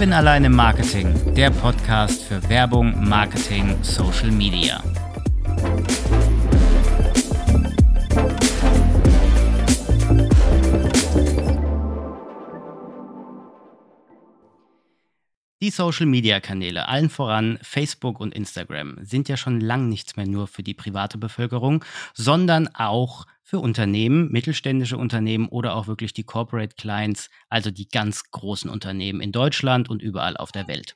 [0.00, 4.82] Kevin allein im Marketing, der Podcast für Werbung, Marketing, Social Media.
[15.60, 20.62] Die Social-Media-Kanäle, allen voran Facebook und Instagram, sind ja schon lang nichts mehr nur für
[20.62, 27.30] die private Bevölkerung, sondern auch für Unternehmen, mittelständische Unternehmen oder auch wirklich die Corporate Clients,
[27.48, 30.94] also die ganz großen Unternehmen in Deutschland und überall auf der Welt.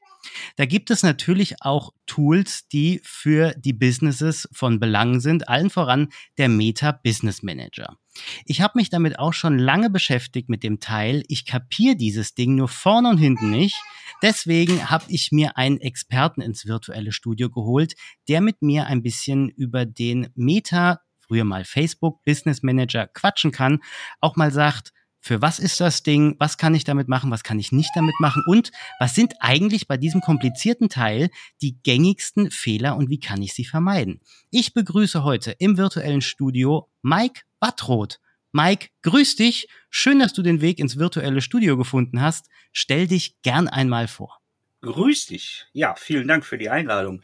[0.55, 6.11] Da gibt es natürlich auch Tools, die für die Businesses von Belang sind, allen voran
[6.39, 7.99] der Meta Business Manager.
[8.45, 11.25] Ich habe mich damit auch schon lange beschäftigt mit dem Teil.
[11.27, 13.75] Ich kapiere dieses Ding nur vorne und hinten nicht.
[14.23, 17.95] Deswegen habe ich mir einen Experten ins virtuelle Studio geholt,
[18.29, 21.01] der mit mir ein bisschen über den Meta,
[21.35, 23.81] früher mal Facebook Business Manager quatschen kann,
[24.21, 27.59] auch mal sagt, für was ist das Ding, was kann ich damit machen, was kann
[27.59, 32.97] ich nicht damit machen und was sind eigentlich bei diesem komplizierten Teil die gängigsten Fehler
[32.97, 34.21] und wie kann ich sie vermeiden.
[34.51, 38.21] Ich begrüße heute im virtuellen Studio Mike Wattroth.
[38.53, 39.67] Mike, grüß dich.
[39.91, 42.49] Schön, dass du den Weg ins virtuelle Studio gefunden hast.
[42.71, 44.44] Stell dich gern einmal vor.
[44.85, 45.67] Grüß dich.
[45.73, 47.23] Ja, vielen Dank für die Einladung.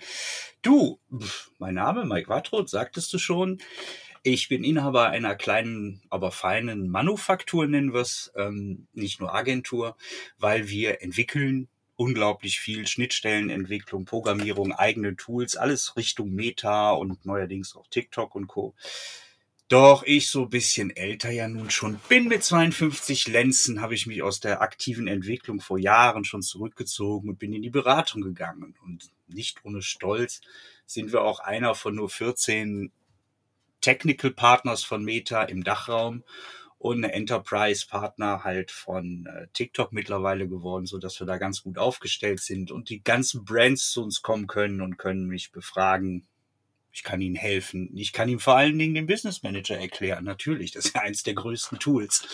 [0.62, 0.98] Du,
[1.58, 3.58] mein Name Mike Wattroth, sagtest du schon.
[4.22, 9.96] Ich bin Inhaber einer kleinen, aber feinen Manufaktur, nennen wir es, ähm, nicht nur Agentur,
[10.38, 17.86] weil wir entwickeln unglaublich viel Schnittstellenentwicklung, Programmierung, eigene Tools, alles Richtung Meta und neuerdings auch
[17.88, 18.74] TikTok und Co.
[19.70, 24.20] Doch ich so bisschen älter ja nun schon bin mit 52 Lenzen, habe ich mich
[24.20, 28.74] aus der aktiven Entwicklung vor Jahren schon zurückgezogen und bin in die Beratung gegangen.
[28.84, 30.40] Und nicht ohne Stolz
[30.86, 32.90] sind wir auch einer von nur 14
[33.80, 36.24] Technical Partners von Meta im Dachraum
[36.78, 41.62] und eine Enterprise Partner halt von äh, TikTok mittlerweile geworden, so dass wir da ganz
[41.62, 46.26] gut aufgestellt sind und die ganzen Brands zu uns kommen können und können mich befragen,
[46.92, 47.90] ich kann Ihnen helfen.
[47.96, 50.24] Ich kann Ihnen vor allen Dingen den Business Manager erklären.
[50.24, 52.26] Natürlich, das ist ja eins der größten Tools.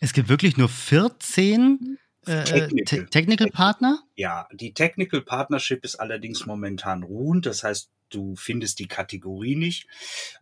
[0.00, 3.06] Es gibt wirklich nur 14 äh, Technical.
[3.06, 4.02] Technical Partner?
[4.14, 7.46] Ja, die Technical Partnership ist allerdings momentan ruhend.
[7.46, 9.86] Das heißt, du findest die Kategorie nicht,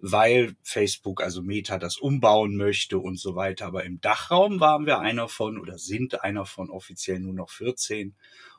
[0.00, 3.66] weil Facebook, also Meta, das umbauen möchte und so weiter.
[3.66, 8.14] Aber im Dachraum waren wir einer von oder sind einer von offiziell nur noch 14.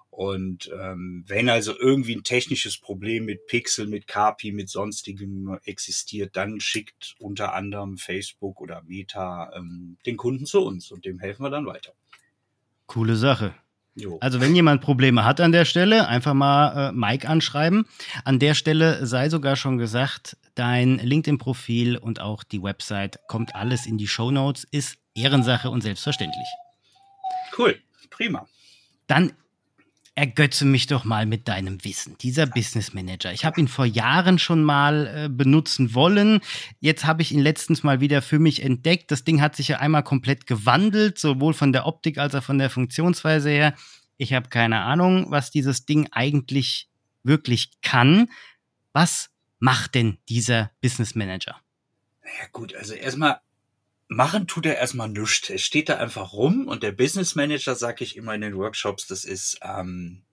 [0.10, 6.36] Und ähm, wenn also irgendwie ein technisches Problem mit Pixel, mit Kapi, mit sonstigem existiert,
[6.36, 11.44] dann schickt unter anderem Facebook oder Meta ähm, den Kunden zu uns und dem helfen
[11.44, 11.94] wir dann weiter.
[12.88, 13.54] Coole Sache.
[13.96, 14.18] Jo.
[14.22, 17.86] Also wenn jemand Probleme hat an der Stelle, einfach mal äh, Mike anschreiben.
[18.24, 23.86] An der Stelle sei sogar schon gesagt, dein LinkedIn-Profil und auch die Website kommt alles
[23.86, 26.48] in die Show Notes, ist Ehrensache und selbstverständlich.
[27.58, 28.48] Cool, prima.
[29.08, 29.34] Dann
[30.20, 32.18] ergötze mich doch mal mit deinem Wissen.
[32.18, 33.32] Dieser Business Manager.
[33.32, 36.42] Ich habe ihn vor Jahren schon mal äh, benutzen wollen.
[36.82, 39.12] Jetzt habe ich ihn letztens mal wieder für mich entdeckt.
[39.12, 42.58] Das Ding hat sich ja einmal komplett gewandelt, sowohl von der Optik als auch von
[42.58, 43.74] der Funktionsweise her.
[44.18, 46.90] Ich habe keine Ahnung, was dieses Ding eigentlich
[47.24, 48.28] wirklich kann.
[48.92, 49.30] Was
[49.60, 51.56] macht denn dieser Business Manager?
[52.24, 53.40] Ja gut, also erstmal
[54.10, 55.50] machen tut er erstmal nichts.
[55.50, 59.08] Er steht da einfach rum und der Business Manager, sage ich immer in den Workshops,
[59.08, 60.24] das ist ähm,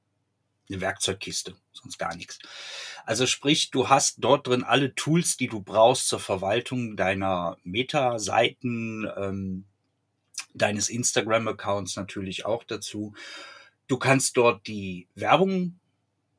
[0.69, 2.39] eine Werkzeugkiste, sonst gar nichts.
[3.05, 9.07] Also sprich, du hast dort drin alle Tools, die du brauchst zur Verwaltung deiner Meta-Seiten,
[9.17, 9.65] ähm,
[10.55, 13.15] deines Instagram-Accounts natürlich auch dazu.
[13.89, 15.79] Du kannst dort die Werbung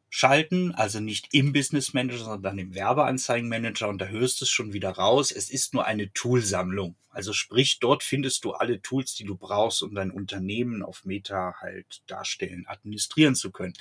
[0.09, 4.73] schalten, also nicht im Business Manager, sondern im Werbeanzeigenmanager und da hörst du es schon
[4.73, 5.31] wieder raus.
[5.31, 6.95] Es ist nur eine Toolsammlung.
[7.09, 11.55] Also sprich, dort findest du alle Tools, die du brauchst, um dein Unternehmen auf Meta
[11.59, 13.73] halt darstellen, administrieren zu können.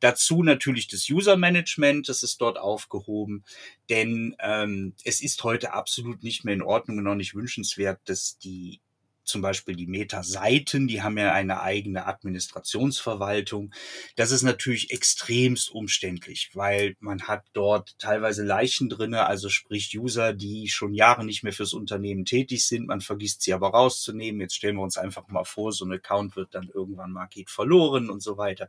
[0.00, 3.44] Dazu natürlich das User Management, das ist dort aufgehoben,
[3.88, 8.36] denn ähm, es ist heute absolut nicht mehr in Ordnung und noch nicht wünschenswert, dass
[8.38, 8.80] die
[9.26, 13.72] zum Beispiel die Meta-Seiten, die haben ja eine eigene Administrationsverwaltung.
[14.16, 20.32] Das ist natürlich extremst umständlich, weil man hat dort teilweise Leichen drinne, also sprich User,
[20.32, 22.86] die schon Jahre nicht mehr fürs Unternehmen tätig sind.
[22.86, 24.40] Man vergisst sie aber rauszunehmen.
[24.40, 27.50] Jetzt stellen wir uns einfach mal vor, so ein Account wird dann irgendwann mal geht
[27.50, 28.68] verloren und so weiter.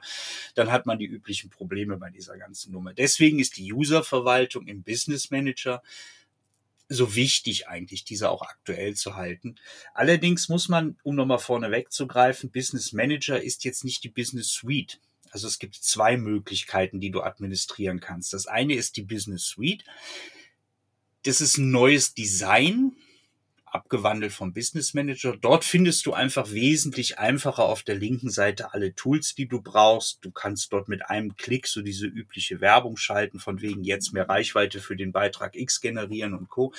[0.56, 2.94] Dann hat man die üblichen Probleme bei dieser ganzen Nummer.
[2.94, 5.82] Deswegen ist die Userverwaltung im Business Manager
[6.90, 9.56] so wichtig eigentlich, diese auch aktuell zu halten.
[9.94, 15.00] Allerdings muss man, um nochmal vorne wegzugreifen, Business Manager ist jetzt nicht die Business Suite.
[15.32, 18.34] Also es gibt zwei Möglichkeiten, die du administrieren kannst.
[18.34, 19.84] Das eine ist die Business Suite.
[21.24, 22.96] Das ist ein neues Design
[23.72, 25.36] abgewandelt vom Business Manager.
[25.38, 30.24] Dort findest du einfach wesentlich einfacher auf der linken Seite alle Tools, die du brauchst.
[30.24, 34.30] Du kannst dort mit einem Klick so diese übliche Werbung schalten, von wegen jetzt mehr
[34.30, 36.74] Reichweite für den Beitrag X generieren und Co.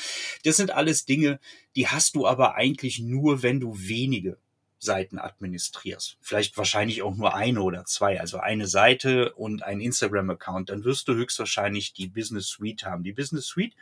[0.44, 1.40] Das sind alles Dinge,
[1.76, 4.38] die hast du aber eigentlich nur, wenn du wenige
[4.80, 6.18] Seiten administrierst.
[6.20, 10.70] Vielleicht wahrscheinlich auch nur eine oder zwei, also eine Seite und ein Instagram-Account.
[10.70, 13.02] Dann wirst du höchstwahrscheinlich die Business Suite haben.
[13.02, 13.74] Die Business Suite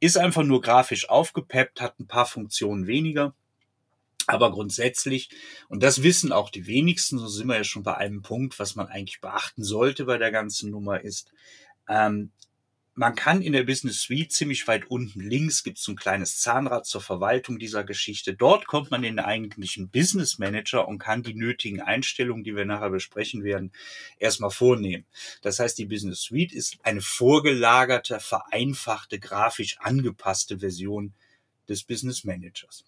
[0.00, 3.34] ist einfach nur grafisch aufgepeppt, hat ein paar Funktionen weniger.
[4.26, 5.30] Aber grundsätzlich,
[5.68, 8.76] und das wissen auch die wenigsten, so sind wir ja schon bei einem Punkt, was
[8.76, 11.32] man eigentlich beachten sollte bei der ganzen Nummer ist,
[11.88, 12.30] ähm,
[12.98, 16.84] man kann in der Business Suite ziemlich weit unten links gibt es ein kleines Zahnrad
[16.84, 18.34] zur Verwaltung dieser Geschichte.
[18.34, 22.64] Dort kommt man in den eigentlichen Business Manager und kann die nötigen Einstellungen, die wir
[22.64, 23.70] nachher besprechen werden,
[24.18, 25.06] erstmal vornehmen.
[25.42, 31.14] Das heißt, die Business Suite ist eine vorgelagerte, vereinfachte, grafisch angepasste Version
[31.68, 32.84] des Business Managers.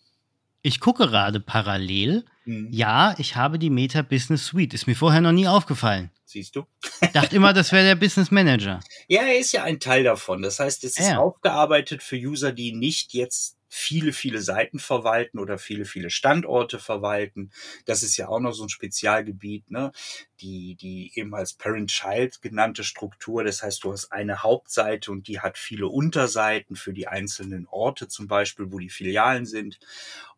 [0.62, 2.24] Ich gucke gerade parallel.
[2.44, 2.68] Mhm.
[2.70, 4.74] Ja, ich habe die Meta Business Suite.
[4.74, 6.10] Ist mir vorher noch nie aufgefallen.
[6.24, 6.64] Siehst du?
[7.12, 8.80] Dachte immer, das wäre der Business Manager.
[9.08, 10.42] Ja, er ist ja ein Teil davon.
[10.42, 11.18] Das heißt, es ist ja.
[11.18, 17.52] aufgearbeitet für User, die nicht jetzt viele, viele Seiten verwalten oder viele, viele Standorte verwalten.
[17.86, 19.92] Das ist ja auch noch so ein Spezialgebiet, ne?
[20.40, 23.44] Die, die eben als Parent-Child genannte Struktur.
[23.44, 28.08] Das heißt, du hast eine Hauptseite und die hat viele Unterseiten für die einzelnen Orte
[28.08, 29.78] zum Beispiel, wo die Filialen sind.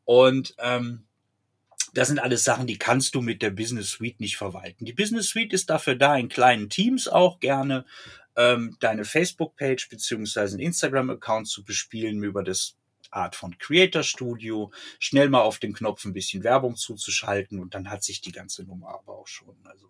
[0.05, 1.05] Und ähm,
[1.95, 4.85] das sind alles Sachen, die kannst du mit der Business Suite nicht verwalten.
[4.85, 7.87] Die Business Suite ist dafür da, in kleinen Teams auch gerne
[8.37, 12.77] ähm, deine Facebook-Page beziehungsweise einen Instagram-Account zu bespielen über das
[13.13, 17.91] Art von Creator Studio, schnell mal auf den Knopf ein bisschen Werbung zuzuschalten und dann
[17.91, 19.55] hat sich die ganze Nummer aber auch schon.
[19.65, 19.89] Also,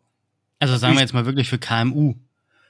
[0.58, 2.14] also sagen wir jetzt mal wirklich für KMU.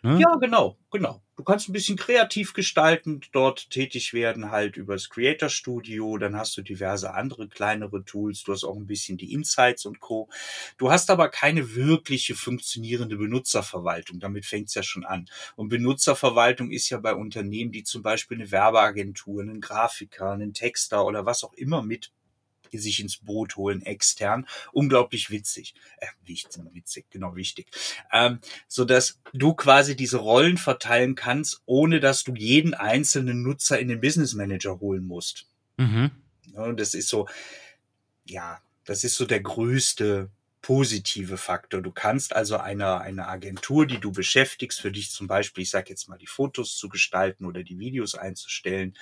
[0.04, 0.20] Ne?
[0.20, 1.22] Ja, genau, genau.
[1.36, 6.18] Du kannst ein bisschen kreativ gestaltend dort tätig werden, halt übers Creator Studio.
[6.18, 8.42] Dann hast du diverse andere kleinere Tools.
[8.42, 10.28] Du hast auch ein bisschen die Insights und Co.
[10.76, 14.18] Du hast aber keine wirkliche funktionierende Benutzerverwaltung.
[14.18, 15.26] Damit fängt es ja schon an.
[15.54, 21.06] Und Benutzerverwaltung ist ja bei Unternehmen, die zum Beispiel eine Werbeagentur, einen Grafiker, einen Texter
[21.06, 22.10] oder was auch immer mit
[22.78, 24.46] sich ins Boot holen, extern.
[24.72, 25.74] Unglaublich witzig.
[25.98, 27.66] Äh, wichtig, witzig, genau wichtig.
[28.12, 33.78] Ähm, so dass du quasi diese Rollen verteilen kannst, ohne dass du jeden einzelnen Nutzer
[33.78, 35.46] in den Business Manager holen musst.
[35.76, 36.10] Mhm.
[36.54, 37.28] Ja, das ist so,
[38.24, 40.30] ja, das ist so der größte
[40.62, 41.82] positive Faktor.
[41.82, 45.90] Du kannst also einer eine Agentur, die du beschäftigst, für dich zum Beispiel, ich sage
[45.90, 48.96] jetzt mal, die Fotos zu gestalten oder die Videos einzustellen,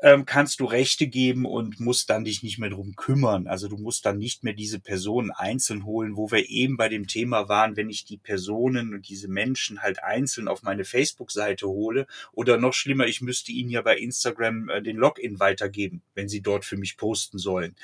[0.00, 3.48] ähm, kannst du Rechte geben und musst dann dich nicht mehr drum kümmern.
[3.48, 7.08] Also du musst dann nicht mehr diese Personen einzeln holen, wo wir eben bei dem
[7.08, 12.06] Thema waren, wenn ich die Personen und diese Menschen halt einzeln auf meine Facebook-Seite hole
[12.32, 16.42] oder noch schlimmer, ich müsste ihnen ja bei Instagram äh, den Login weitergeben, wenn sie
[16.42, 17.74] dort für mich posten sollen.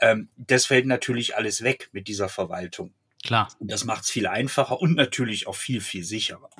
[0.00, 2.92] Ähm, das fällt natürlich alles weg mit dieser Verwaltung.
[3.22, 3.48] Klar.
[3.60, 6.50] Und das macht es viel einfacher und natürlich auch viel, viel sicherer.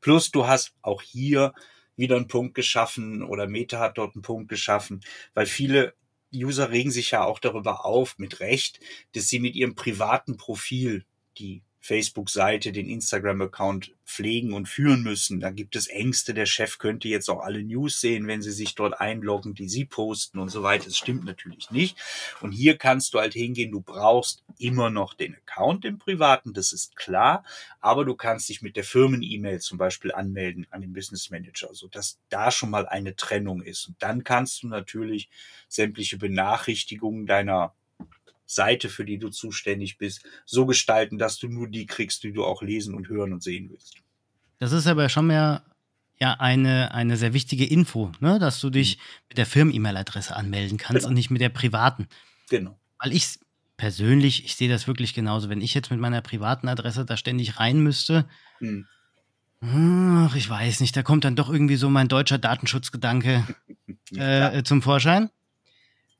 [0.00, 1.54] Plus du hast auch hier
[1.96, 5.00] wieder einen Punkt geschaffen oder Meta hat dort einen Punkt geschaffen,
[5.34, 5.94] weil viele
[6.34, 8.80] User regen sich ja auch darüber auf, mit Recht,
[9.14, 11.04] dass sie mit ihrem privaten Profil
[11.38, 15.40] die Facebook-Seite, den Instagram-Account pflegen und führen müssen.
[15.40, 18.76] Da gibt es Ängste, der Chef könnte jetzt auch alle News sehen, wenn sie sich
[18.76, 20.84] dort einloggen, die sie posten und so weiter.
[20.84, 21.98] Das stimmt natürlich nicht.
[22.40, 26.72] Und hier kannst du halt hingehen, du brauchst immer noch den Account im Privaten, das
[26.72, 27.44] ist klar,
[27.80, 32.20] aber du kannst dich mit der Firmen-E-Mail zum Beispiel anmelden an den Business Manager, sodass
[32.28, 33.88] da schon mal eine Trennung ist.
[33.88, 35.30] Und dann kannst du natürlich
[35.68, 37.74] sämtliche Benachrichtigungen deiner
[38.46, 42.44] Seite, für die du zuständig bist, so gestalten, dass du nur die kriegst, die du
[42.44, 43.96] auch lesen und hören und sehen willst.
[44.58, 45.64] Das ist aber schon mehr
[46.20, 48.38] ja eine, eine sehr wichtige Info, ne?
[48.38, 49.02] dass du dich mhm.
[49.30, 51.08] mit der Firmen-E-Mail-Adresse anmelden kannst genau.
[51.08, 52.06] und nicht mit der privaten.
[52.48, 52.78] Genau.
[52.98, 53.40] Weil ich
[53.76, 57.58] persönlich, ich sehe das wirklich genauso, wenn ich jetzt mit meiner privaten Adresse da ständig
[57.58, 58.26] rein müsste,
[58.60, 58.86] mhm.
[59.60, 63.44] ach, ich weiß nicht, da kommt dann doch irgendwie so mein deutscher Datenschutzgedanke
[64.14, 65.30] äh, zum Vorschein.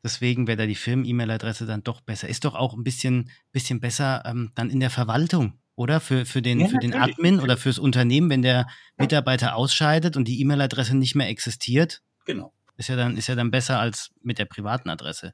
[0.02, 2.28] Deswegen wäre da die Firmen-E-Mail-Adresse dann doch besser.
[2.28, 6.00] Ist doch auch ein bisschen, bisschen besser ähm, dann in der Verwaltung, oder?
[6.00, 8.66] Für, für, den, ja, für den Admin oder fürs Unternehmen, wenn der
[8.96, 12.02] Mitarbeiter ausscheidet und die E-Mail-Adresse nicht mehr existiert.
[12.24, 12.52] Genau.
[12.76, 15.32] Ist ja, dann, ist ja dann besser als mit der privaten Adresse.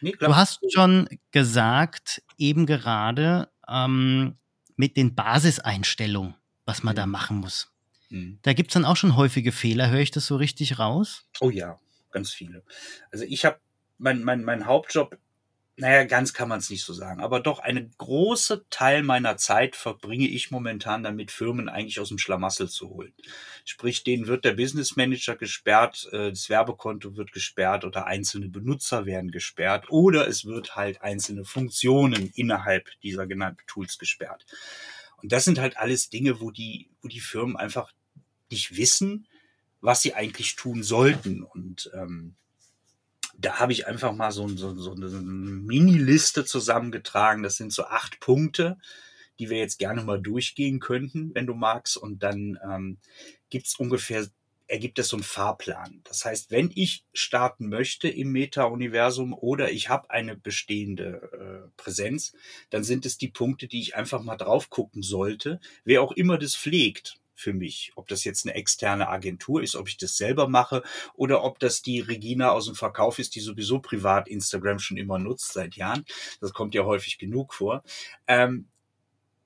[0.00, 4.38] Nee, du hast schon gesagt, eben gerade ähm,
[4.76, 6.96] mit den Basiseinstellungen, was man mhm.
[6.96, 7.72] da machen muss.
[8.10, 8.38] Mhm.
[8.42, 11.26] Da gibt es dann auch schon häufige Fehler, höre ich das so richtig raus?
[11.40, 11.78] Oh ja,
[12.10, 12.62] ganz viele.
[13.10, 13.58] Also ich habe
[13.98, 15.18] mein, mein, mein Hauptjob
[15.78, 19.76] naja, ganz kann man es nicht so sagen, aber doch eine große Teil meiner Zeit
[19.76, 23.12] verbringe ich momentan damit, Firmen eigentlich aus dem Schlamassel zu holen.
[23.66, 29.04] Sprich, denen wird der Business Manager gesperrt, äh, das Werbekonto wird gesperrt oder einzelne Benutzer
[29.04, 34.46] werden gesperrt oder es wird halt einzelne Funktionen innerhalb dieser genannten Tools gesperrt.
[35.22, 37.92] Und das sind halt alles Dinge, wo die, wo die Firmen einfach
[38.50, 39.26] nicht wissen,
[39.82, 41.42] was sie eigentlich tun sollten.
[41.42, 42.34] Und ähm,
[43.38, 47.42] da habe ich einfach mal so, so, so eine Mini-Liste zusammengetragen.
[47.42, 48.78] Das sind so acht Punkte,
[49.38, 51.96] die wir jetzt gerne mal durchgehen könnten, wenn du magst.
[51.96, 52.98] Und dann ähm,
[53.50, 54.26] gibt es ungefähr,
[54.66, 56.00] ergibt es so einen Fahrplan.
[56.04, 62.32] Das heißt, wenn ich starten möchte im Meta-Universum oder ich habe eine bestehende äh, Präsenz,
[62.70, 65.60] dann sind es die Punkte, die ich einfach mal drauf gucken sollte.
[65.84, 67.92] Wer auch immer das pflegt, für mich.
[67.94, 70.82] Ob das jetzt eine externe Agentur ist, ob ich das selber mache
[71.14, 75.18] oder ob das die Regina aus dem Verkauf ist, die sowieso privat Instagram schon immer
[75.18, 76.04] nutzt seit Jahren.
[76.40, 77.84] Das kommt ja häufig genug vor.
[78.26, 78.68] Ähm,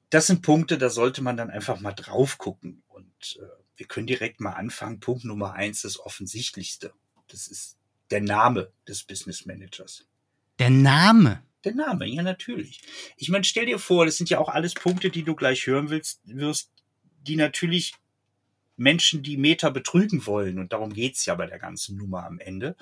[0.09, 2.83] das sind Punkte, da sollte man dann einfach mal drauf gucken.
[2.89, 5.01] Und äh, wir können direkt mal anfangen.
[5.01, 6.93] Punkt Nummer eins, das Offensichtlichste.
[7.29, 7.77] Das ist
[8.11, 10.07] der Name des Business Managers.
[10.59, 11.43] Der Name?
[11.65, 12.81] Der Name, ja natürlich.
[13.17, 15.91] Ich meine, stell dir vor, das sind ja auch alles Punkte, die du gleich hören
[15.91, 16.71] willst, wirst,
[17.21, 17.95] die natürlich
[18.77, 22.77] Menschen, die Meta betrügen wollen, und darum geht's ja bei der ganzen Nummer am Ende,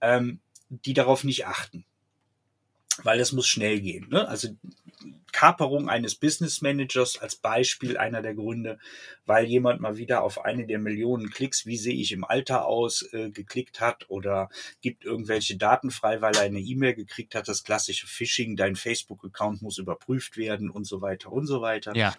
[0.00, 1.84] ähm, die darauf nicht achten.
[3.02, 4.08] Weil es muss schnell gehen.
[4.08, 4.26] Ne?
[4.26, 4.48] Also
[5.36, 8.78] Kaperung eines Business Managers als Beispiel einer der Gründe,
[9.26, 13.02] weil jemand mal wieder auf eine der Millionen Klicks, wie sehe ich im Alter aus,
[13.12, 14.48] äh, geklickt hat oder
[14.80, 19.60] gibt irgendwelche Daten frei, weil er eine E-Mail gekriegt hat, das klassische Phishing, dein Facebook-Account
[19.60, 21.94] muss überprüft werden und so weiter und so weiter.
[21.94, 22.14] Ja.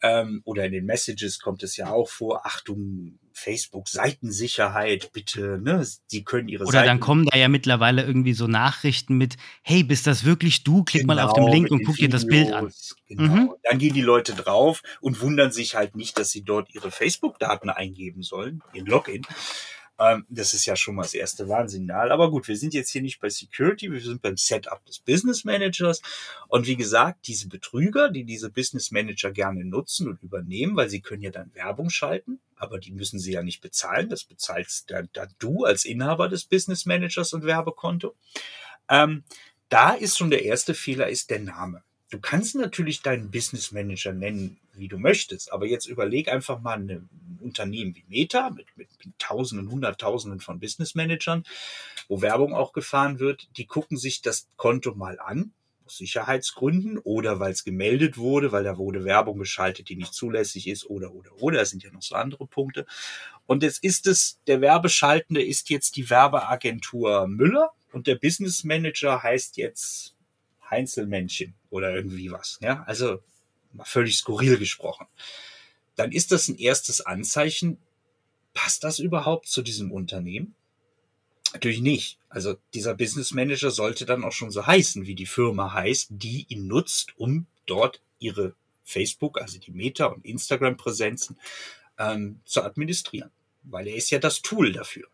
[0.00, 5.84] Ähm, oder in den Messages kommt es ja auch vor, Achtung, Facebook Seitensicherheit, bitte, ne?
[6.06, 9.82] Sie können ihre Oder Seiten dann kommen da ja mittlerweile irgendwie so Nachrichten mit, hey,
[9.82, 10.84] bist das wirklich du?
[10.84, 12.72] Klick genau, mal auf den genau, Link und guck dir das Bild an.
[13.06, 13.22] Genau.
[13.22, 13.50] Mhm.
[13.64, 17.70] Dann gehen die Leute drauf und wundern sich halt nicht, dass sie dort ihre Facebook-Daten
[17.70, 19.22] eingeben sollen, ihren Login.
[20.00, 22.10] Ähm, das ist ja schon mal das erste Warnsignal.
[22.10, 25.44] Aber gut, wir sind jetzt hier nicht bei Security, wir sind beim Setup des Business
[25.44, 26.00] Managers.
[26.48, 31.02] Und wie gesagt, diese Betrüger, die diese Business Manager gerne nutzen und übernehmen, weil sie
[31.02, 34.08] können ja dann Werbung schalten, aber die müssen sie ja nicht bezahlen.
[34.08, 38.16] Das bezahlst dann, dann du als Inhaber des Business Managers und Werbekonto.
[38.88, 39.24] Ähm,
[39.68, 41.82] da ist schon der erste Fehler, ist der Name.
[42.10, 46.78] Du kannst natürlich deinen Business Manager nennen, wie du möchtest, aber jetzt überleg einfach mal
[46.78, 47.08] ein
[47.40, 51.44] Unternehmen wie Meta mit, mit, mit Tausenden, Hunderttausenden von Business Managern,
[52.08, 55.52] wo Werbung auch gefahren wird, die gucken sich das Konto mal an,
[55.86, 60.66] aus Sicherheitsgründen oder weil es gemeldet wurde, weil da wurde Werbung geschaltet, die nicht zulässig
[60.66, 61.58] ist oder, oder, oder.
[61.58, 62.86] Das sind ja noch so andere Punkte.
[63.46, 69.22] Und jetzt ist es, der Werbeschaltende ist jetzt die Werbeagentur Müller und der Business Manager
[69.22, 70.14] heißt jetzt
[70.70, 72.58] Heinzelmännchen oder irgendwie was.
[72.62, 73.20] Ja, also
[73.82, 75.06] völlig skurril gesprochen.
[75.96, 77.78] Dann ist das ein erstes Anzeichen.
[78.54, 80.54] Passt das überhaupt zu diesem Unternehmen?
[81.52, 82.18] Natürlich nicht.
[82.28, 86.46] Also dieser Business Manager sollte dann auch schon so heißen, wie die Firma heißt, die
[86.48, 91.38] ihn nutzt, um dort ihre Facebook, also die Meta- und Instagram-Präsenzen
[91.98, 93.30] ähm, zu administrieren.
[93.62, 95.08] Weil er ist ja das Tool dafür.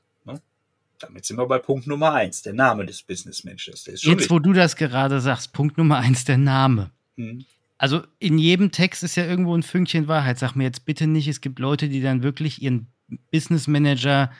[0.99, 3.87] Damit sind wir bei Punkt Nummer eins, der Name des Business Managers.
[3.87, 4.31] Jetzt, wichtig.
[4.31, 6.91] wo du das gerade sagst, Punkt Nummer eins, der Name.
[7.17, 7.45] Hm.
[7.79, 10.39] Also in jedem Text ist ja irgendwo ein Fünkchen Wahrheit.
[10.39, 12.87] Sag mir jetzt bitte nicht, es gibt Leute, die dann wirklich ihren
[13.31, 14.33] Business Manager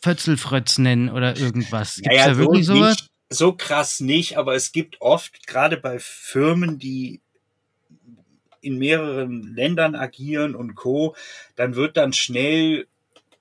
[0.00, 1.96] Fötzelfrötz nennen oder irgendwas.
[1.96, 2.96] Gibt es naja, da wirklich so sowas?
[2.96, 7.20] Nicht, so krass nicht, aber es gibt oft, gerade bei Firmen, die
[8.60, 11.14] in mehreren Ländern agieren und Co.,
[11.56, 12.86] dann wird dann schnell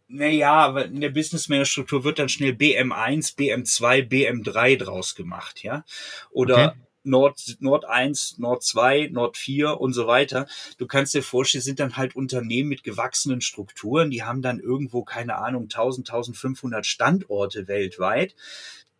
[0.07, 5.83] naja, in der Businessman-Struktur wird dann schnell BM1, BM2, BM3 draus gemacht, ja.
[6.31, 6.79] Oder okay.
[7.03, 10.45] Nord, Nord 1, Nord 2, Nord 4 und so weiter.
[10.77, 15.03] Du kannst dir vorstellen, sind dann halt Unternehmen mit gewachsenen Strukturen, die haben dann irgendwo,
[15.03, 18.35] keine Ahnung, 1000, 1500 Standorte weltweit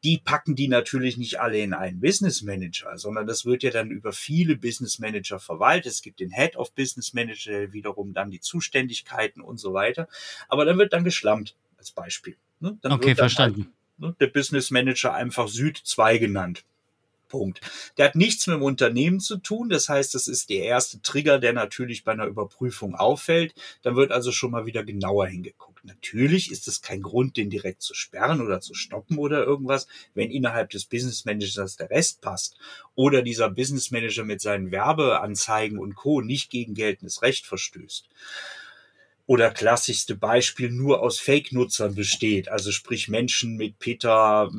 [0.04, 3.90] die packen die natürlich nicht alle in einen Business Manager, sondern das wird ja dann
[3.90, 5.92] über viele Business Manager verwaltet.
[5.92, 10.08] Es gibt den Head of Business Manager, wiederum dann die Zuständigkeiten und so weiter.
[10.50, 12.36] Aber dann wird dann geschlampt als Beispiel.
[12.60, 12.78] Ne?
[12.82, 13.74] Dann okay, verstanden.
[14.00, 16.64] Halt, ne, der Business Manager einfach Süd 2 genannt.
[17.28, 17.62] Punkt.
[17.98, 19.70] Der hat nichts mit dem Unternehmen zu tun.
[19.70, 23.54] Das heißt, das ist der erste Trigger, der natürlich bei einer Überprüfung auffällt.
[23.82, 25.84] Dann wird also schon mal wieder genauer hingeguckt.
[25.86, 30.32] Natürlich ist es kein Grund, den direkt zu sperren oder zu stoppen oder irgendwas, wenn
[30.32, 32.58] innerhalb des Business Managers der Rest passt
[32.96, 36.22] oder dieser Business Manager mit seinen Werbeanzeigen und Co.
[36.22, 38.10] nicht gegen geltendes Recht verstößt
[39.28, 44.50] oder klassischste Beispiel nur aus Fake-Nutzern besteht, also sprich Menschen mit Peter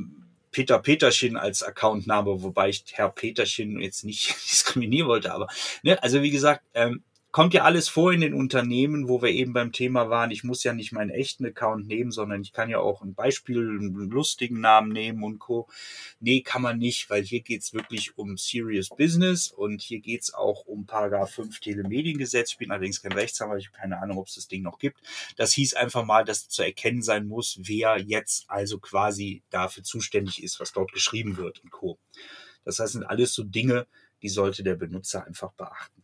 [0.58, 5.46] Peter Peterchen als Accountname, wobei ich Herr Peterchen jetzt nicht diskriminieren wollte, aber
[5.84, 9.52] ne, also wie gesagt, ähm, kommt ja alles vor in den Unternehmen, wo wir eben
[9.52, 10.30] beim Thema waren.
[10.30, 13.58] Ich muss ja nicht meinen echten Account nehmen, sondern ich kann ja auch ein Beispiel,
[13.58, 15.68] einen lustigen Namen nehmen und Co.
[16.20, 20.64] Nee, kann man nicht, weil hier geht's wirklich um Serious Business und hier geht's auch
[20.64, 22.52] um Paragraph 5 Telemediengesetz.
[22.52, 24.99] Ich bin allerdings kein Rechtsanwalt, ich habe keine Ahnung, ob es das Ding noch gibt.
[25.37, 30.42] Das hieß einfach mal, dass zu erkennen sein muss, wer jetzt also quasi dafür zuständig
[30.42, 31.99] ist, was dort geschrieben wird und Co.
[32.64, 33.87] Das heißt, sind alles so Dinge,
[34.23, 36.02] die sollte der Benutzer einfach beachten.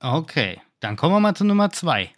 [0.00, 2.14] Okay, dann kommen wir mal zu Nummer zwei.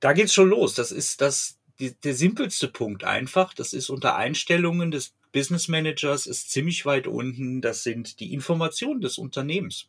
[0.00, 0.74] Da geht's schon los.
[0.74, 3.52] Das ist das, die, der simpelste Punkt einfach.
[3.52, 7.60] Das ist unter Einstellungen des Business Managers ist ziemlich weit unten.
[7.60, 9.88] Das sind die Informationen des Unternehmens.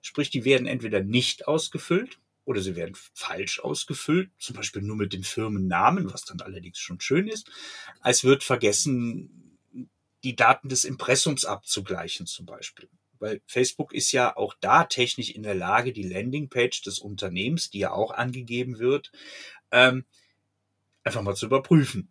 [0.00, 5.12] Sprich, die werden entweder nicht ausgefüllt oder sie werden falsch ausgefüllt, zum Beispiel nur mit
[5.12, 7.50] dem Firmennamen, was dann allerdings schon schön ist.
[8.04, 9.58] Es wird vergessen,
[10.24, 12.88] die Daten des Impressums abzugleichen zum Beispiel
[13.22, 17.78] weil Facebook ist ja auch da technisch in der Lage, die Landingpage des Unternehmens, die
[17.78, 19.12] ja auch angegeben wird,
[19.70, 20.04] ähm,
[21.04, 22.08] einfach mal zu überprüfen.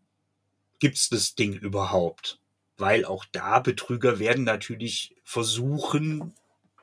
[0.80, 2.40] Gibt es das Ding überhaupt?
[2.78, 6.34] Weil auch da Betrüger werden natürlich versuchen,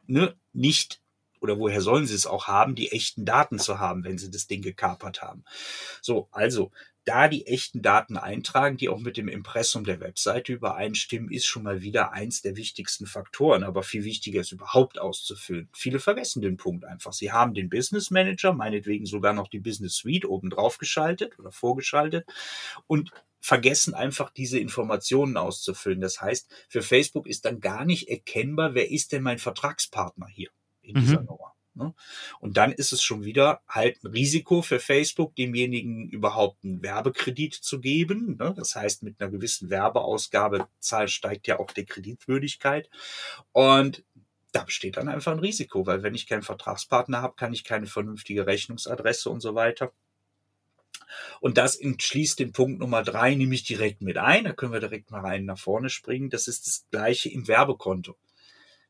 [0.07, 1.01] ne, nicht
[1.41, 4.47] oder woher sollen sie es auch haben, die echten Daten zu haben, wenn sie das
[4.47, 5.45] Ding gekapert haben.
[6.03, 6.71] So, also
[7.09, 11.63] da die echten Daten eintragen, die auch mit dem Impressum der Webseite übereinstimmen, ist schon
[11.63, 13.65] mal wieder eins der wichtigsten Faktoren.
[13.65, 15.71] Aber viel wichtiger ist überhaupt auszufüllen.
[15.73, 17.15] Viele vergessen den Punkt einfach.
[17.15, 21.51] Sie haben den Business Manager, meinetwegen sogar noch die Business Suite oben drauf geschaltet oder
[21.51, 22.27] vorgeschaltet
[22.87, 23.11] und
[23.41, 26.03] vergessen einfach diese Informationen auszufüllen.
[26.03, 30.51] Das heißt, für Facebook ist dann gar nicht erkennbar, wer ist denn mein Vertragspartner hier
[30.83, 31.27] in dieser mhm.
[31.27, 31.55] Nummer.
[31.79, 31.95] Ne?
[32.41, 37.55] Und dann ist es schon wieder halt ein Risiko für Facebook, demjenigen überhaupt einen Werbekredit
[37.55, 38.37] zu geben.
[38.39, 38.53] Ne?
[38.57, 40.67] Das heißt, mit einer gewissen Werbeausgabe
[41.07, 42.91] steigt ja auch die Kreditwürdigkeit.
[43.53, 44.05] Und
[44.53, 47.87] da besteht dann einfach ein Risiko, weil wenn ich keinen Vertragspartner habe, kann ich keine
[47.87, 49.93] vernünftige Rechnungsadresse und so weiter.
[51.41, 54.45] Und das entschließt den Punkt Nummer drei, nämlich direkt mit ein.
[54.45, 56.31] Da können wir direkt mal rein nach vorne springen.
[56.31, 58.17] Das ist das gleiche im Werbekonto.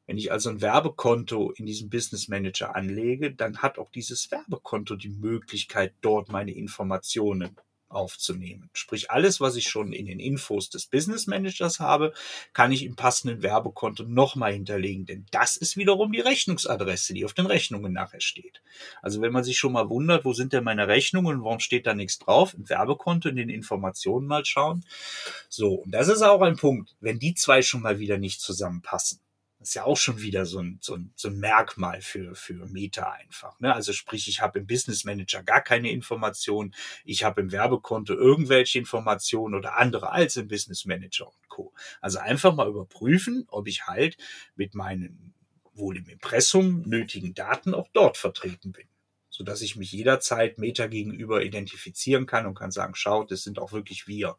[0.09, 4.97] Wenn ich also ein Werbekonto in diesem Business Manager anlege, dann hat auch dieses Werbekonto
[4.97, 7.55] die Möglichkeit, dort meine Informationen
[7.91, 8.71] aufzunehmen.
[8.73, 12.15] Sprich, alles, was ich schon in den Infos des Business Managers habe,
[12.55, 17.35] kann ich im passenden Werbekonto nochmal hinterlegen, denn das ist wiederum die Rechnungsadresse, die auf
[17.35, 18.63] den Rechnungen nachher steht.
[19.03, 21.93] Also wenn man sich schon mal wundert, wo sind denn meine Rechnungen warum steht da
[21.93, 24.87] nichts drauf, im Werbekonto in den Informationen mal schauen.
[25.51, 29.21] So, und das ist auch ein Punkt, wenn die zwei schon mal wieder nicht zusammenpassen
[29.69, 33.13] ist ja auch schon wieder so ein, so ein, so ein Merkmal für, für Meta
[33.13, 33.61] einfach.
[33.61, 33.75] Ne?
[33.75, 38.79] Also sprich, ich habe im Business Manager gar keine Informationen, ich habe im Werbekonto irgendwelche
[38.79, 41.75] Informationen oder andere als im Business Manager und Co.
[42.01, 44.17] Also einfach mal überprüfen, ob ich halt
[44.57, 45.35] mit meinen
[45.75, 48.89] wohl im Impressum nötigen Daten auch dort vertreten bin
[49.31, 53.61] so dass ich mich jederzeit Meta gegenüber identifizieren kann und kann sagen, schaut, das sind
[53.61, 54.37] auch wirklich wir.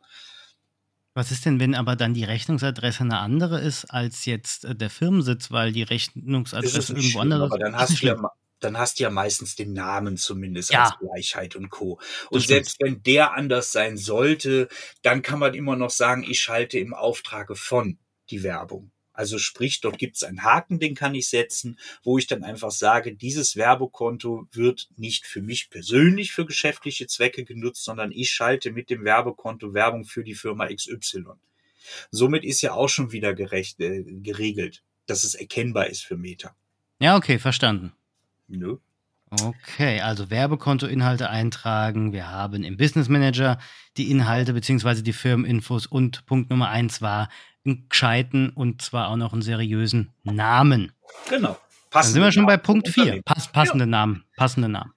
[1.13, 4.89] Was ist denn, wenn aber dann die Rechnungsadresse eine andere ist als jetzt äh, der
[4.89, 7.51] Firmensitz, weil die Rechnungsadresse irgendwo anders ist?
[7.51, 8.15] Aber dann hast, du ja,
[8.59, 10.85] dann hast du ja meistens den Namen zumindest ja.
[10.85, 11.99] als Gleichheit und Co.
[12.29, 14.67] Und selbst wenn der anders sein sollte,
[15.01, 17.97] dann kann man immer noch sagen, ich schalte im Auftrage von
[18.29, 18.91] die Werbung.
[19.19, 22.71] Also sprich, dort gibt es einen Haken, den kann ich setzen, wo ich dann einfach
[22.71, 28.71] sage, dieses Werbekonto wird nicht für mich persönlich für geschäftliche Zwecke genutzt, sondern ich schalte
[28.71, 31.25] mit dem Werbekonto Werbung für die Firma XY.
[32.11, 36.55] Somit ist ja auch schon wieder gerecht, äh, geregelt, dass es erkennbar ist für Meta.
[37.01, 37.91] Ja, okay, verstanden.
[38.47, 38.77] Nö.
[39.31, 42.13] Okay, also Werbekontoinhalte eintragen.
[42.13, 43.59] Wir haben im Business Manager
[43.97, 45.03] die Inhalte bzw.
[45.03, 47.29] die Firmeninfos und Punkt Nummer eins war
[47.65, 50.91] einen gescheiten und zwar auch noch einen seriösen Namen.
[51.29, 51.57] Genau.
[51.89, 53.21] Passende Dann sind wir schon bei Punkt 4.
[53.23, 53.89] Pass, passende ja.
[53.89, 54.25] Namen.
[54.35, 54.93] Passende Namen.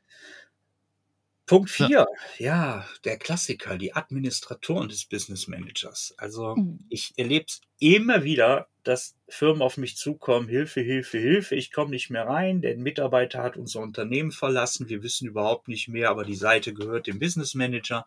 [1.46, 2.06] Punkt 4, ja.
[2.38, 6.14] ja, der Klassiker, die Administratoren des Business Managers.
[6.16, 6.78] Also mhm.
[6.88, 11.90] ich erlebe es immer wieder, dass Firmen auf mich zukommen, Hilfe, Hilfe, Hilfe, ich komme
[11.90, 16.24] nicht mehr rein, der Mitarbeiter hat unser Unternehmen verlassen, wir wissen überhaupt nicht mehr, aber
[16.24, 18.06] die Seite gehört dem Business Manager,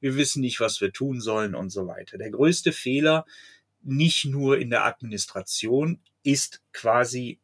[0.00, 2.18] wir wissen nicht, was wir tun sollen und so weiter.
[2.18, 3.26] Der größte Fehler,
[3.82, 7.40] nicht nur in der Administration, ist quasi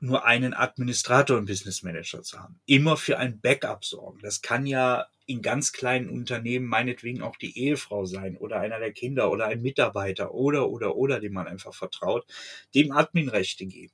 [0.00, 2.60] nur einen Administrator im Business Manager zu haben.
[2.66, 4.20] Immer für ein Backup sorgen.
[4.22, 8.92] Das kann ja in ganz kleinen Unternehmen meinetwegen auch die Ehefrau sein oder einer der
[8.92, 12.26] Kinder oder ein Mitarbeiter oder, oder, oder, dem man einfach vertraut,
[12.74, 13.92] dem Adminrechte geben.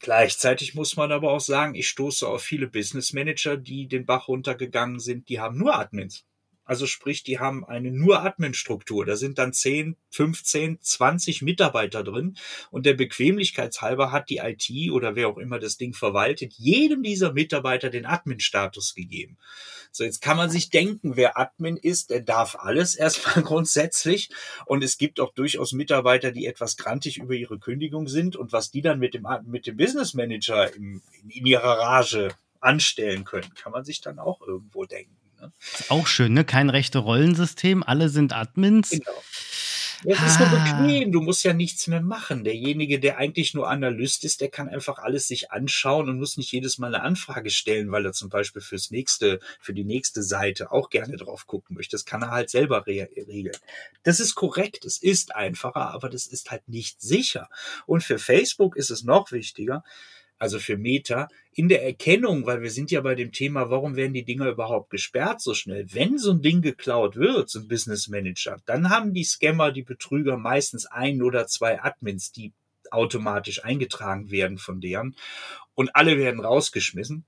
[0.00, 4.26] Gleichzeitig muss man aber auch sagen, ich stoße auf viele Business Manager, die den Bach
[4.26, 6.26] runtergegangen sind, die haben nur Admins.
[6.64, 9.04] Also sprich, die haben eine nur Admin-Struktur.
[9.04, 12.36] Da sind dann 10, 15, 20 Mitarbeiter drin.
[12.70, 17.32] Und der Bequemlichkeitshalber hat die IT oder wer auch immer das Ding verwaltet, jedem dieser
[17.32, 19.38] Mitarbeiter den Admin-Status gegeben.
[19.90, 24.30] So, jetzt kann man sich denken, wer Admin ist, der darf alles erstmal grundsätzlich.
[24.64, 28.70] Und es gibt auch durchaus Mitarbeiter, die etwas grantig über ihre Kündigung sind und was
[28.70, 33.72] die dann mit dem, mit dem Business Manager im, in ihrer Rage anstellen können, kann
[33.72, 35.21] man sich dann auch irgendwo denken.
[35.42, 35.52] Ne?
[35.88, 36.44] Auch schön, ne?
[36.44, 38.90] Kein rechte Rollensystem, alle sind Admins.
[38.90, 39.10] Genau.
[40.04, 40.26] Es ah.
[40.26, 42.44] ist so bequem, du musst ja nichts mehr machen.
[42.44, 46.50] Derjenige, der eigentlich nur Analyst ist, der kann einfach alles sich anschauen und muss nicht
[46.50, 50.72] jedes Mal eine Anfrage stellen, weil er zum Beispiel fürs nächste, für die nächste Seite
[50.72, 51.94] auch gerne drauf gucken möchte.
[51.94, 53.56] Das kann er halt selber re regeln.
[54.02, 57.48] Das ist korrekt, es ist einfacher, aber das ist halt nicht sicher.
[57.86, 59.84] Und für Facebook ist es noch wichtiger,
[60.42, 64.12] also für Meta, in der Erkennung, weil wir sind ja bei dem Thema, warum werden
[64.12, 65.86] die Dinger überhaupt gesperrt so schnell?
[65.92, 69.84] Wenn so ein Ding geklaut wird, so ein Business Manager, dann haben die Scammer, die
[69.84, 72.52] Betrüger meistens ein oder zwei Admins, die
[72.90, 75.14] automatisch eingetragen werden von deren
[75.74, 77.24] und alle werden rausgeschmissen.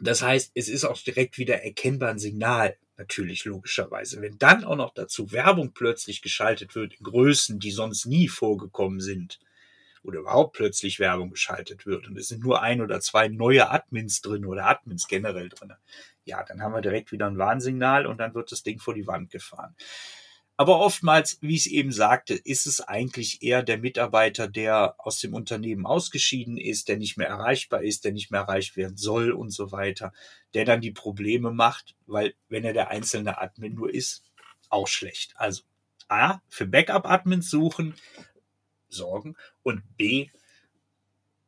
[0.00, 4.20] Das heißt, es ist auch direkt wieder erkennbar ein Signal, natürlich logischerweise.
[4.20, 8.98] Wenn dann auch noch dazu Werbung plötzlich geschaltet wird in Größen, die sonst nie vorgekommen
[8.98, 9.38] sind,
[10.04, 14.20] oder überhaupt plötzlich Werbung geschaltet wird und es sind nur ein oder zwei neue Admins
[14.20, 15.72] drin oder Admins generell drin,
[16.24, 19.06] ja, dann haben wir direkt wieder ein Warnsignal und dann wird das Ding vor die
[19.06, 19.74] Wand gefahren.
[20.56, 25.18] Aber oftmals, wie ich es eben sagte, ist es eigentlich eher der Mitarbeiter, der aus
[25.18, 29.32] dem Unternehmen ausgeschieden ist, der nicht mehr erreichbar ist, der nicht mehr erreicht werden soll
[29.32, 30.12] und so weiter,
[30.54, 34.22] der dann die Probleme macht, weil wenn er der einzelne Admin nur ist,
[34.68, 35.34] auch schlecht.
[35.36, 35.62] Also
[36.08, 37.94] A, für Backup-Admins suchen,
[38.94, 40.28] sorgen und B,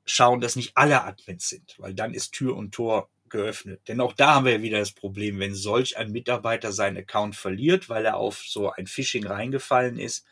[0.04, 3.80] schauen, dass nicht alle Admins sind, weil dann ist Tür und Tor geöffnet.
[3.88, 7.88] Denn auch da haben wir wieder das Problem, wenn solch ein Mitarbeiter seinen Account verliert,
[7.88, 10.24] weil er auf so ein Phishing reingefallen ist,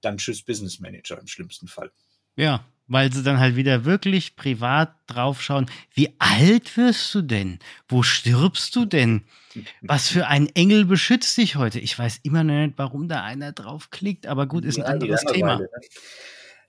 [0.00, 1.90] dann tschüss Business Manager im schlimmsten Fall.
[2.36, 5.66] Ja, weil sie dann halt wieder wirklich privat draufschauen.
[5.92, 7.58] Wie alt wirst du denn?
[7.88, 9.24] Wo stirbst du denn?
[9.80, 11.80] Was für ein Engel beschützt dich heute?
[11.80, 15.24] Ich weiß immer noch nicht, warum da einer draufklickt, aber gut, ist ein ja, anderes
[15.24, 15.54] Thema.
[15.54, 15.68] Weile, ne?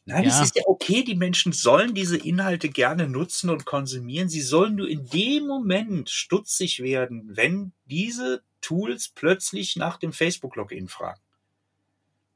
[0.09, 0.29] Nein, ja.
[0.29, 4.29] es ist ja okay, die Menschen sollen diese Inhalte gerne nutzen und konsumieren.
[4.29, 10.87] Sie sollen nur in dem Moment stutzig werden, wenn diese Tools plötzlich nach dem Facebook-Login
[10.87, 11.19] fragen.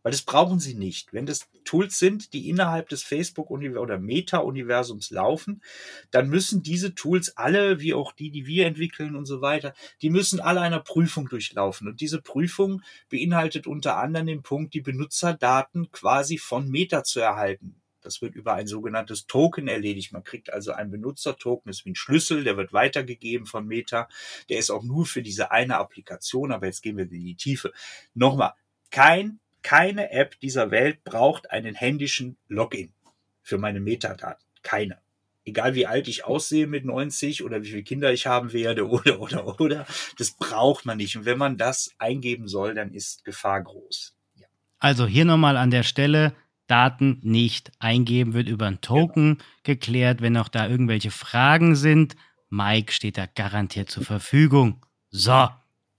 [0.03, 1.13] Weil das brauchen sie nicht.
[1.13, 5.61] Wenn das Tools sind, die innerhalb des Facebook- oder Meta-Universums laufen,
[6.09, 10.09] dann müssen diese Tools alle, wie auch die, die wir entwickeln und so weiter, die
[10.09, 11.87] müssen alle einer Prüfung durchlaufen.
[11.87, 17.81] Und diese Prüfung beinhaltet unter anderem den Punkt, die Benutzerdaten quasi von Meta zu erhalten.
[18.01, 20.11] Das wird über ein sogenanntes Token erledigt.
[20.11, 24.09] Man kriegt also einen Benutzertoken, das ist wie ein Schlüssel, der wird weitergegeben von Meta.
[24.49, 27.71] Der ist auch nur für diese eine Applikation, aber jetzt gehen wir in die Tiefe.
[28.15, 28.53] Nochmal,
[28.89, 32.93] kein keine App dieser Welt braucht einen händischen Login
[33.41, 34.45] für meine Metadaten.
[34.63, 34.99] Keine.
[35.43, 39.19] Egal wie alt ich aussehe mit 90 oder wie viele Kinder ich haben werde oder,
[39.19, 39.85] oder, oder.
[40.17, 41.17] Das braucht man nicht.
[41.17, 44.15] Und wenn man das eingeben soll, dann ist Gefahr groß.
[44.35, 44.47] Ja.
[44.79, 46.33] Also hier nochmal an der Stelle,
[46.67, 49.45] Daten nicht eingeben, wird über ein Token genau.
[49.63, 50.21] geklärt.
[50.21, 52.15] Wenn auch da irgendwelche Fragen sind,
[52.49, 54.85] Mike steht da garantiert zur Verfügung.
[55.09, 55.49] So,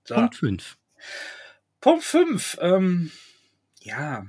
[0.05, 0.15] so.
[0.15, 0.79] Punkt 5.
[1.81, 2.59] Punkt 5.
[2.61, 3.11] Ähm,
[3.85, 4.27] ja,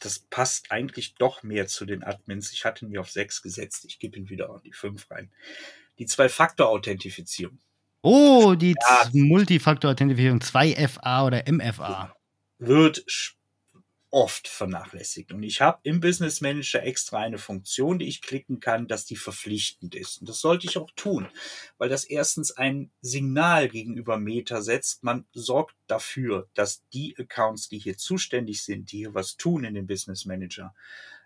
[0.00, 2.52] das passt eigentlich doch mehr zu den Admins.
[2.52, 3.84] Ich hatte ihn mir auf 6 gesetzt.
[3.86, 5.30] Ich gebe ihn wieder auf die 5 rein.
[5.98, 7.58] Die Zwei-Faktor-Authentifizierung.
[8.02, 9.08] Oh, die ja.
[9.12, 12.14] Multifaktor-Authentifizierung 2FA oder MFA.
[12.58, 13.04] Wird
[14.14, 15.32] oft vernachlässigt.
[15.32, 19.16] Und ich habe im Business Manager extra eine Funktion, die ich klicken kann, dass die
[19.16, 20.20] verpflichtend ist.
[20.20, 21.28] Und das sollte ich auch tun,
[21.78, 25.02] weil das erstens ein Signal gegenüber Meta setzt.
[25.02, 29.74] Man sorgt dafür, dass die Accounts, die hier zuständig sind, die hier was tun in
[29.74, 30.76] dem Business Manager,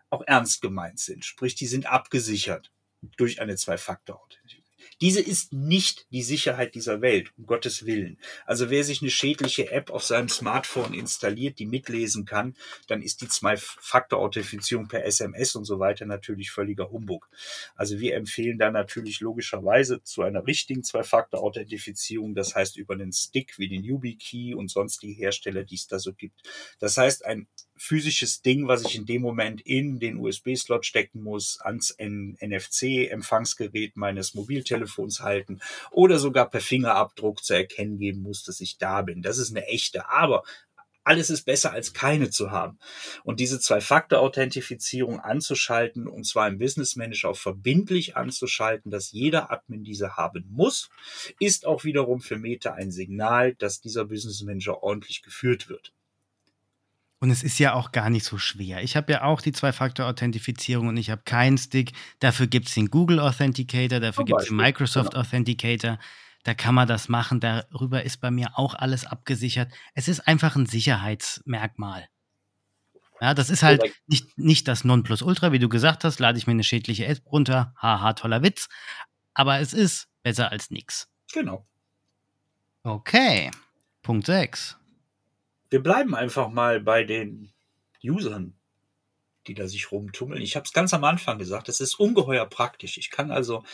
[0.08, 1.26] auch ernst gemeint sind.
[1.26, 2.72] Sprich, die sind abgesichert
[3.18, 4.57] durch eine Zwei-Faktor-Authentifizierung.
[5.00, 8.18] Diese ist nicht die Sicherheit dieser Welt, um Gottes Willen.
[8.46, 12.56] Also wer sich eine schädliche App auf seinem Smartphone installiert, die mitlesen kann,
[12.88, 17.28] dann ist die Zwei-Faktor-Authentifizierung per SMS und so weiter natürlich völliger Humbug.
[17.76, 23.58] Also wir empfehlen da natürlich logischerweise zu einer richtigen Zwei-Faktor-Authentifizierung, das heißt über einen Stick
[23.58, 26.42] wie den YubiKey und sonst die Hersteller, die es da so gibt.
[26.80, 27.46] Das heißt, ein
[27.78, 34.34] physisches Ding, was ich in dem Moment in den USB-Slot stecken muss, ans NFC-Empfangsgerät meines
[34.34, 35.60] Mobiltelefons halten
[35.90, 39.22] oder sogar per Fingerabdruck zu erkennen geben muss, dass ich da bin.
[39.22, 40.08] Das ist eine echte.
[40.08, 40.42] Aber
[41.08, 42.78] alles ist besser als keine zu haben.
[43.24, 49.84] Und diese Zwei-Faktor-Authentifizierung anzuschalten, und zwar im Business Manager auch verbindlich anzuschalten, dass jeder Admin
[49.84, 50.90] diese haben muss,
[51.40, 55.94] ist auch wiederum für Meta ein Signal, dass dieser Business Manager ordentlich geführt wird.
[57.20, 58.82] Und es ist ja auch gar nicht so schwer.
[58.82, 61.92] Ich habe ja auch die Zwei-Faktor-Authentifizierung und ich habe keinen Stick.
[62.20, 65.22] Dafür gibt es den Google Authenticator, dafür gibt es den Microsoft genau.
[65.22, 65.98] Authenticator.
[66.44, 67.40] Da kann man das machen.
[67.40, 69.72] Darüber ist bei mir auch alles abgesichert.
[69.94, 72.08] Es ist einfach ein Sicherheitsmerkmal.
[73.20, 76.52] Ja, das ist halt nicht, nicht das Nonplusultra, wie du gesagt hast, lade ich mir
[76.52, 77.74] eine schädliche App runter.
[77.76, 78.68] Haha, toller Witz.
[79.34, 81.08] Aber es ist besser als nichts.
[81.32, 81.66] Genau.
[82.84, 83.50] Okay.
[84.02, 84.77] Punkt 6
[85.70, 87.52] wir bleiben einfach mal bei den
[88.02, 88.54] Usern,
[89.46, 90.42] die da sich rumtummeln.
[90.42, 92.98] Ich habe es ganz am Anfang gesagt, es ist ungeheuer praktisch.
[92.98, 93.64] Ich kann also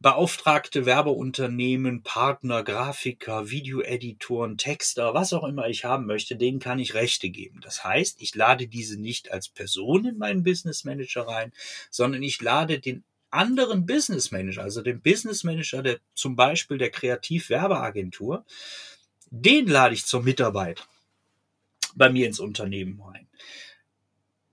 [0.00, 6.94] beauftragte Werbeunternehmen, Partner, Grafiker, Videoeditoren, Texter, was auch immer ich haben möchte, denen kann ich
[6.94, 7.60] Rechte geben.
[7.62, 11.52] Das heißt, ich lade diese nicht als Person in meinen Business Manager rein,
[11.90, 16.90] sondern ich lade den anderen Business Manager, also den Business Manager der zum Beispiel der
[16.90, 18.44] Kreativwerbeagentur,
[19.30, 20.86] den lade ich zur Mitarbeit
[21.98, 23.28] bei mir ins Unternehmen rein.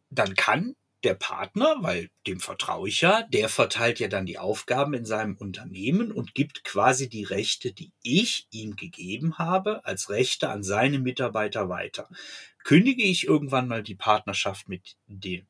[0.09, 4.95] Dann kann der Partner, weil dem vertraue ich ja, der verteilt ja dann die Aufgaben
[4.95, 10.49] in seinem Unternehmen und gibt quasi die Rechte, die ich ihm gegeben habe, als Rechte
[10.49, 12.09] an seine Mitarbeiter weiter.
[12.63, 15.45] Kündige ich irgendwann mal die Partnerschaft mit dem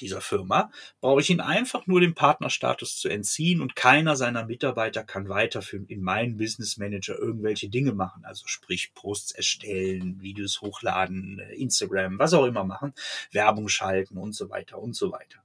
[0.00, 5.04] dieser Firma, brauche ich ihn einfach nur den Partnerstatus zu entziehen und keiner seiner Mitarbeiter
[5.04, 8.24] kann weiter in meinen Business Manager irgendwelche Dinge machen.
[8.24, 12.94] Also sprich Posts erstellen, Videos hochladen, Instagram, was auch immer machen,
[13.32, 15.42] Werbung schalten und so weiter und so weiter.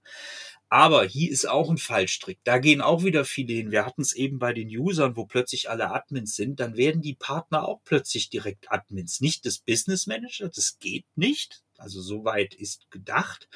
[0.70, 2.40] Aber hier ist auch ein Fallstrick.
[2.44, 3.72] Da gehen auch wieder viele hin.
[3.72, 6.60] Wir hatten es eben bei den Usern, wo plötzlich alle Admins sind.
[6.60, 9.22] Dann werden die Partner auch plötzlich direkt Admins.
[9.22, 10.50] Nicht des Business Manager.
[10.50, 11.64] Das geht nicht.
[11.78, 13.48] Also soweit ist gedacht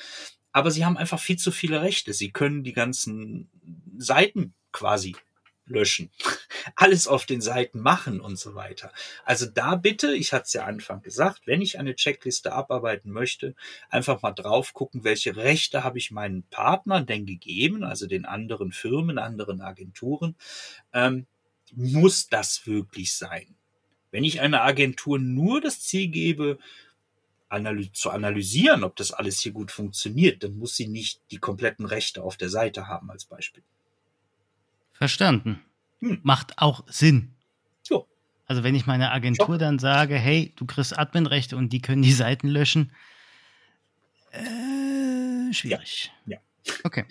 [0.51, 2.13] aber sie haben einfach viel zu viele Rechte.
[2.13, 3.49] Sie können die ganzen
[3.97, 5.15] Seiten quasi
[5.65, 6.11] löschen,
[6.75, 8.91] alles auf den Seiten machen und so weiter.
[9.25, 13.55] Also da bitte, ich hatte es ja Anfang gesagt, wenn ich eine Checkliste abarbeiten möchte,
[13.89, 18.71] einfach mal drauf gucken, welche Rechte habe ich meinen Partnern denn gegeben, also den anderen
[18.71, 20.35] Firmen, anderen Agenturen.
[20.93, 21.25] Ähm,
[21.73, 23.55] muss das wirklich sein?
[24.11, 26.59] Wenn ich einer Agentur nur das Ziel gebe,
[27.51, 31.85] analy zu analysieren, ob das alles hier gut funktioniert, dann muss sie nicht die kompletten
[31.85, 33.63] Rechte auf der Seite haben als Beispiel.
[34.93, 35.61] Verstanden.
[35.99, 36.19] Hm.
[36.23, 37.33] Macht auch Sinn.
[37.89, 38.07] Jo.
[38.45, 42.13] Also wenn ich meiner Agentur dann sage, hey, du kriegst Adminrechte und die können die
[42.13, 42.91] Seiten löschen,
[44.31, 46.11] äh, schwierig.
[46.25, 46.37] Ja.
[46.37, 46.73] ja.
[46.83, 47.05] Okay.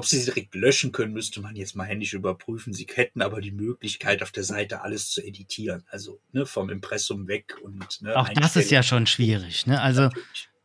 [0.00, 2.72] Ob sie sie direkt löschen können, müsste man jetzt mal händisch überprüfen.
[2.72, 5.84] Sie hätten aber die Möglichkeit, auf der Seite alles zu editieren.
[5.90, 9.66] Also ne, vom Impressum weg und ne, Auch das ist ja schon schwierig.
[9.66, 9.78] Ne?
[9.78, 10.08] Also,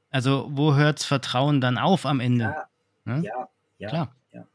[0.10, 2.46] also wo hört's Vertrauen dann auf am Ende?
[2.46, 2.70] Ja,
[3.04, 3.24] ne?
[3.26, 3.90] ja, ja.
[3.90, 4.16] Klar.
[4.32, 4.48] Ja.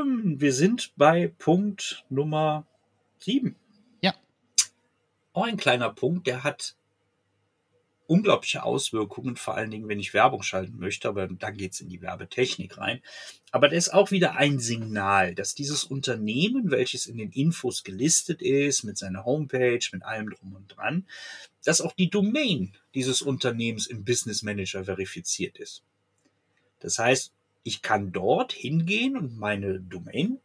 [0.00, 2.66] Ähm, wir sind bei Punkt Nummer
[3.18, 3.56] sieben.
[4.00, 4.14] Ja.
[5.34, 6.77] Auch ein kleiner Punkt, der hat
[8.08, 12.00] unglaubliche Auswirkungen, vor allen Dingen, wenn ich Werbung schalten möchte, aber dann geht's in die
[12.00, 13.02] Werbetechnik rein.
[13.52, 18.40] Aber das ist auch wieder ein Signal, dass dieses Unternehmen, welches in den Infos gelistet
[18.40, 21.06] ist, mit seiner Homepage, mit allem drum und dran,
[21.64, 25.82] dass auch die Domain dieses Unternehmens im Business Manager verifiziert ist.
[26.80, 30.40] Das heißt, ich kann dort hingehen und meine Domain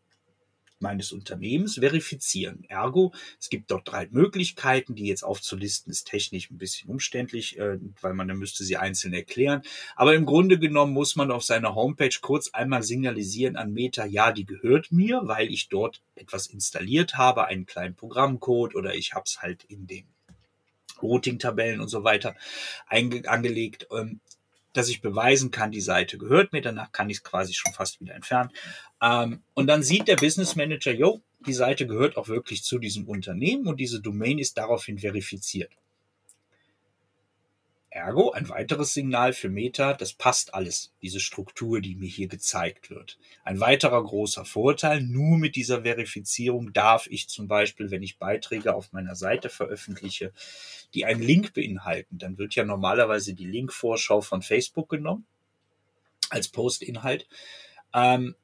[0.84, 2.64] meines Unternehmens verifizieren.
[2.68, 7.80] Ergo, es gibt dort drei Möglichkeiten, die jetzt aufzulisten ist technisch ein bisschen umständlich, äh,
[8.02, 9.64] weil man dann müsste sie einzeln erklären.
[9.96, 14.32] Aber im Grunde genommen muss man auf seiner Homepage kurz einmal signalisieren an Meta, ja,
[14.32, 19.24] die gehört mir, weil ich dort etwas installiert habe, einen kleinen Programmcode oder ich habe
[19.26, 20.06] es halt in den
[21.02, 22.36] Routing-Tabellen und so weiter
[22.88, 23.88] angelegt.
[24.74, 28.02] Dass ich beweisen kann, die Seite gehört mir, danach kann ich es quasi schon fast
[28.02, 28.50] wieder entfernen.
[29.02, 33.08] Ähm, und dann sieht der Business Manager, jo, die Seite gehört auch wirklich zu diesem
[33.08, 35.72] Unternehmen und diese Domain ist daraufhin verifiziert.
[37.94, 42.90] Ergo ein weiteres Signal für Meta, das passt alles, diese Struktur, die mir hier gezeigt
[42.90, 43.20] wird.
[43.44, 48.74] Ein weiterer großer Vorteil, nur mit dieser Verifizierung darf ich zum Beispiel, wenn ich Beiträge
[48.74, 50.34] auf meiner Seite veröffentliche,
[50.96, 55.28] die einen Link beinhalten, dann wird ja normalerweise die Linkvorschau von Facebook genommen
[56.32, 57.28] als Postinhalt.
[57.94, 58.36] Ähm,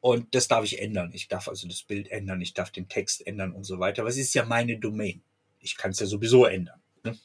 [0.00, 1.12] und das darf ich ändern.
[1.14, 4.04] Ich darf also das Bild ändern, ich darf den Text ändern und so weiter.
[4.04, 5.22] Was ist ja meine Domain?
[5.60, 6.80] Ich kann es ja sowieso ändern.
[7.04, 7.18] Ne?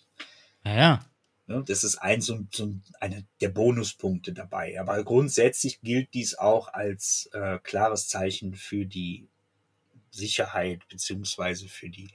[0.64, 0.96] Ja, ja.
[0.96, 1.13] Ne,
[1.48, 4.80] das ist ein, so, so einer der Bonuspunkte dabei.
[4.80, 9.28] Aber grundsätzlich gilt dies auch als äh, klares Zeichen für die
[10.12, 12.10] Sicherheit beziehungsweise für die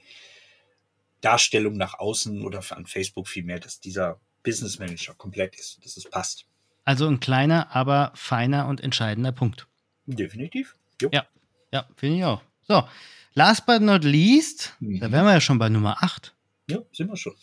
[1.21, 6.09] Darstellung nach außen oder an Facebook vielmehr, dass dieser Business Manager komplett ist, dass es
[6.09, 6.45] passt.
[6.85, 9.67] Also ein kleiner, aber feiner und entscheidender Punkt.
[10.05, 10.75] Definitiv.
[11.01, 11.09] Jo.
[11.11, 11.27] Ja,
[11.71, 12.41] ja finde ich auch.
[12.67, 12.87] So,
[13.33, 14.99] last but not least, mhm.
[14.99, 16.33] da wären wir ja schon bei Nummer 8.
[16.67, 17.35] Ja, sind wir schon.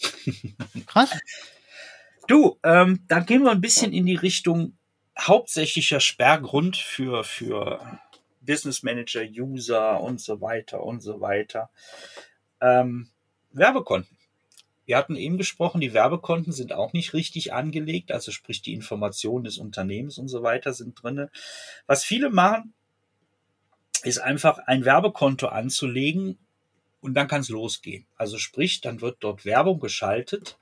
[0.87, 1.11] Krass.
[2.27, 4.77] Du, ähm, dann gehen wir ein bisschen in die Richtung
[5.19, 8.01] hauptsächlicher Sperrgrund für, für
[8.41, 11.71] Business Manager, User und so weiter und so weiter.
[12.61, 13.11] Ähm,
[13.53, 14.17] Werbekonten.
[14.87, 19.45] Wir hatten eben gesprochen, die Werbekonten sind auch nicht richtig angelegt, also sprich die Informationen
[19.45, 21.31] des Unternehmens und so weiter sind drinne.
[21.87, 22.73] Was viele machen,
[24.03, 26.39] ist einfach ein Werbekonto anzulegen
[27.01, 28.07] und dann kann es losgehen.
[28.17, 30.57] Also sprich, dann wird dort Werbung geschaltet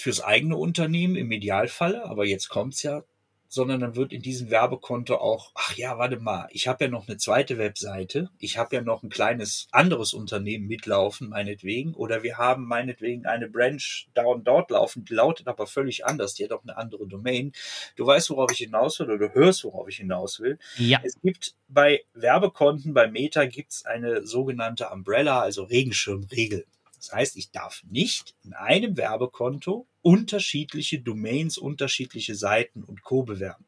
[0.00, 3.02] fürs eigene Unternehmen im Idealfalle, aber jetzt kommt's ja
[3.50, 7.08] sondern dann wird in diesem Werbekonto auch, ach ja, warte mal, ich habe ja noch
[7.08, 12.38] eine zweite Webseite, ich habe ja noch ein kleines anderes Unternehmen mitlaufen, meinetwegen, oder wir
[12.38, 16.52] haben meinetwegen eine Branch da und dort laufen, die lautet aber völlig anders, die hat
[16.52, 17.52] auch eine andere Domain.
[17.96, 20.56] Du weißt, worauf ich hinaus will, oder du hörst, worauf ich hinaus will.
[20.76, 21.00] Ja.
[21.02, 26.66] Es gibt bei Werbekonten, bei Meta gibt's eine sogenannte Umbrella, also Regenschirmregel.
[27.00, 33.22] Das heißt, ich darf nicht in einem Werbekonto unterschiedliche Domains, unterschiedliche Seiten und Co.
[33.22, 33.64] bewerben.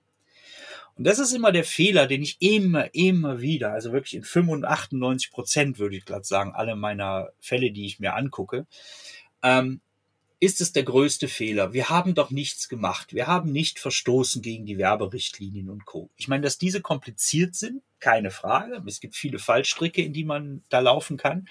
[0.94, 5.30] Und das ist immer der Fehler, den ich immer, immer wieder, also wirklich in 95
[5.30, 8.66] Prozent würde ich glatt sagen, alle meiner Fälle, die ich mir angucke,
[9.42, 9.80] ähm,
[10.38, 11.72] ist es der größte Fehler.
[11.72, 13.14] Wir haben doch nichts gemacht.
[13.14, 16.10] Wir haben nicht verstoßen gegen die Werberichtlinien und Co.
[16.16, 18.82] Ich meine, dass diese kompliziert sind, keine Frage.
[18.86, 21.48] Es gibt viele Fallstricke, in die man da laufen kann.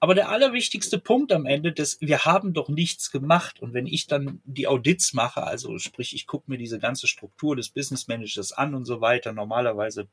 [0.00, 3.60] Aber der allerwichtigste Punkt am Ende, ist, wir haben doch nichts gemacht.
[3.60, 7.56] Und wenn ich dann die Audits mache, also sprich, ich gucke mir diese ganze Struktur
[7.56, 10.08] des Business Managers an und so weiter, normalerweise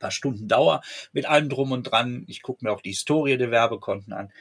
[0.00, 0.80] paar Stunden Dauer
[1.12, 2.24] mit allem drum und dran.
[2.26, 4.32] Ich gucke mir auch die Historie der Werbekonten an.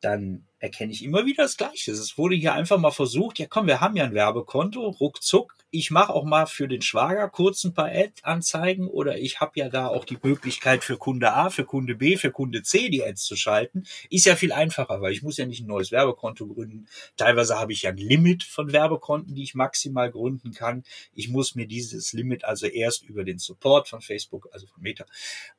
[0.00, 1.90] Dann erkenne ich immer wieder das Gleiche.
[1.90, 5.56] Es wurde hier einfach mal versucht, ja komm, wir haben ja ein Werbekonto, ruckzuck.
[5.74, 9.68] Ich mache auch mal für den Schwager kurz ein paar Ad-Anzeigen oder ich habe ja
[9.68, 13.24] da auch die Möglichkeit für Kunde A, für Kunde B, für Kunde C die Ads
[13.24, 13.84] zu schalten.
[14.08, 16.86] Ist ja viel einfacher, weil ich muss ja nicht ein neues Werbekonto gründen.
[17.16, 20.84] Teilweise habe ich ja ein Limit von Werbekonten, die ich maximal gründen kann.
[21.14, 25.06] Ich muss mir dieses Limit also erst über den Support von Facebook, also von Meta,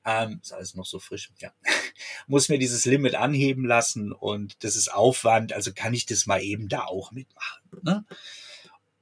[0.06, 1.52] ähm, ist alles noch so frisch, ja,
[2.28, 6.42] muss mir dieses Limit anheben lassen und das ist Aufwand, also kann ich das mal
[6.42, 7.62] eben da auch mitmachen.
[7.82, 8.06] Ne?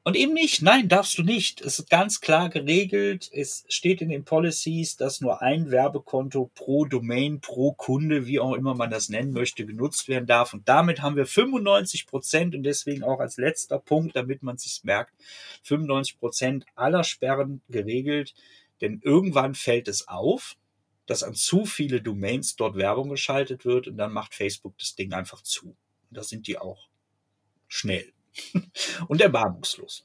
[0.04, 1.62] Und eben nicht, nein, darfst du nicht.
[1.62, 3.30] Es ist ganz klar geregelt.
[3.32, 8.54] Es steht in den Policies, dass nur ein Werbekonto pro Domain, pro Kunde, wie auch
[8.54, 10.54] immer man das nennen möchte, genutzt werden darf.
[10.54, 14.84] Und damit haben wir 95 Prozent und deswegen auch als letzter Punkt, damit man sich
[14.84, 15.14] merkt,
[15.64, 18.34] 95 Prozent aller Sperren geregelt.
[18.82, 20.56] Denn irgendwann fällt es auf,
[21.06, 25.14] dass an zu viele Domains dort Werbung geschaltet wird und dann macht Facebook das Ding
[25.14, 25.76] einfach zu.
[26.12, 26.88] Da sind die auch
[27.68, 28.12] schnell
[29.08, 30.04] und erbarmungslos.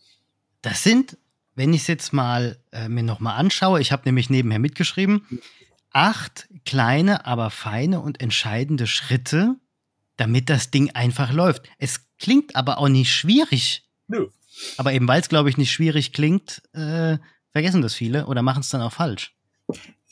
[0.63, 1.19] Das sind,
[1.55, 5.27] wenn ich es jetzt mal äh, mir nochmal anschaue, ich habe nämlich nebenher mitgeschrieben,
[5.91, 9.57] acht kleine, aber feine und entscheidende Schritte,
[10.17, 11.69] damit das Ding einfach läuft.
[11.79, 13.85] Es klingt aber auch nicht schwierig.
[14.09, 14.29] Nö.
[14.77, 17.19] Aber eben weil es, glaube ich, nicht schwierig klingt, äh,
[17.53, 19.35] vergessen das viele oder machen es dann auch falsch.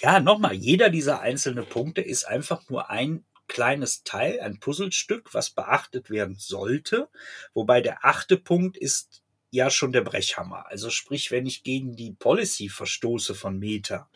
[0.01, 5.51] Ja, nochmal, jeder dieser einzelnen Punkte ist einfach nur ein kleines Teil, ein Puzzlestück, was
[5.51, 7.09] beachtet werden sollte.
[7.53, 10.67] Wobei der achte Punkt ist ja schon der Brechhammer.
[10.69, 14.09] Also sprich, wenn ich gegen die Policy verstoße von Meta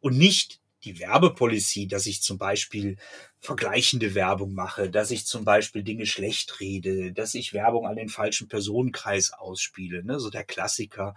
[0.00, 2.96] und nicht die Werbepolicy, dass ich zum Beispiel
[3.38, 8.08] vergleichende Werbung mache, dass ich zum Beispiel Dinge schlecht rede, dass ich Werbung an den
[8.08, 10.18] falschen Personenkreis ausspiele, ne?
[10.18, 11.14] so der Klassiker,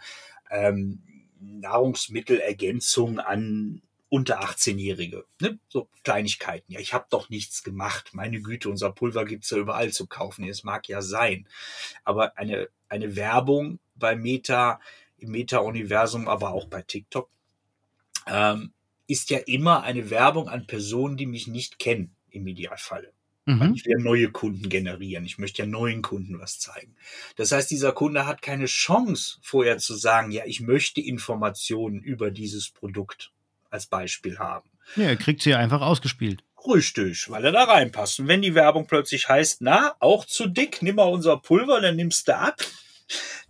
[0.49, 1.01] ähm,
[1.39, 5.25] Nahrungsmittelergänzung an unter 18-Jährige.
[5.41, 5.59] Ne?
[5.67, 6.71] So Kleinigkeiten.
[6.71, 8.11] Ja, ich habe doch nichts gemacht.
[8.13, 10.47] Meine Güte, unser Pulver gibt's ja überall zu kaufen.
[10.47, 11.47] Es mag ja sein.
[12.03, 14.79] Aber eine, eine Werbung bei Meta,
[15.17, 17.29] im Meta-Universum, aber auch bei TikTok,
[18.27, 18.73] ähm,
[19.07, 23.13] ist ja immer eine Werbung an Personen, die mich nicht kennen, im Idealfalle.
[23.45, 23.73] Mhm.
[23.75, 25.25] Ich will ja neue Kunden generieren.
[25.25, 26.95] Ich möchte ja neuen Kunden was zeigen.
[27.35, 32.31] Das heißt, dieser Kunde hat keine Chance, vorher zu sagen, ja, ich möchte Informationen über
[32.31, 33.31] dieses Produkt
[33.75, 34.69] als Beispiel haben.
[34.95, 36.43] Ja, er kriegt sie einfach ausgespielt.
[36.67, 38.19] Richtig, weil er da reinpasst.
[38.19, 41.95] Und wenn die Werbung plötzlich heißt, na, auch zu dick, nimm mal unser Pulver, dann
[41.95, 42.59] nimmst du ab,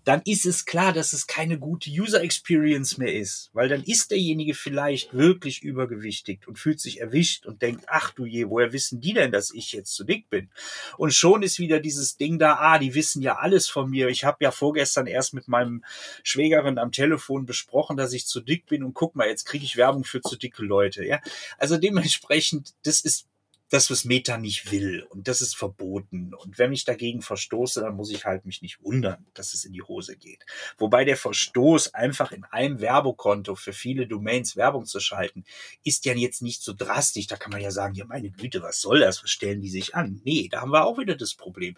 [0.06, 4.12] dann ist es klar, dass es keine gute User Experience mehr ist, weil dann ist
[4.12, 9.02] derjenige vielleicht wirklich übergewichtig und fühlt sich erwischt und denkt, ach du je, woher wissen
[9.02, 10.50] die denn, dass ich jetzt zu dick bin?
[10.98, 14.08] Und schon ist wieder dieses Ding da, ah, die wissen ja alles von mir.
[14.10, 15.84] Ich habe ja vorgestern erst mit meinem
[16.24, 19.76] Schwägerin am Telefon besprochen, dass ich zu dick bin und guck mal, jetzt kriege ich
[19.76, 21.20] Werbung für zu dicke Leute, ja?
[21.58, 23.26] Also dementsprechend, das ist
[23.70, 25.04] das, was Meta nicht will.
[25.10, 26.34] Und das ist verboten.
[26.34, 29.74] Und wenn ich dagegen verstoße, dann muss ich halt mich nicht wundern, dass es in
[29.74, 30.46] die Hose geht.
[30.78, 35.44] Wobei der Verstoß, einfach in einem Werbekonto für viele Domains Werbung zu schalten,
[35.84, 37.28] ist ja jetzt nicht so drastisch.
[37.28, 39.24] Da kann man ja sagen, ja meine Güte, was soll das?
[39.24, 40.22] Was stellen die sich an?
[40.24, 41.76] Nee, da haben wir auch wieder das Problem.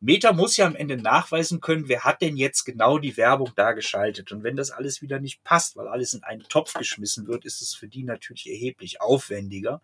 [0.00, 3.72] Meta muss ja am Ende nachweisen können, wer hat denn jetzt genau die Werbung da
[3.72, 4.30] geschaltet.
[4.30, 7.62] Und wenn das alles wieder nicht passt, weil alles in einen Topf geschmissen wird, ist
[7.62, 9.82] es für die natürlich erheblich aufwendiger.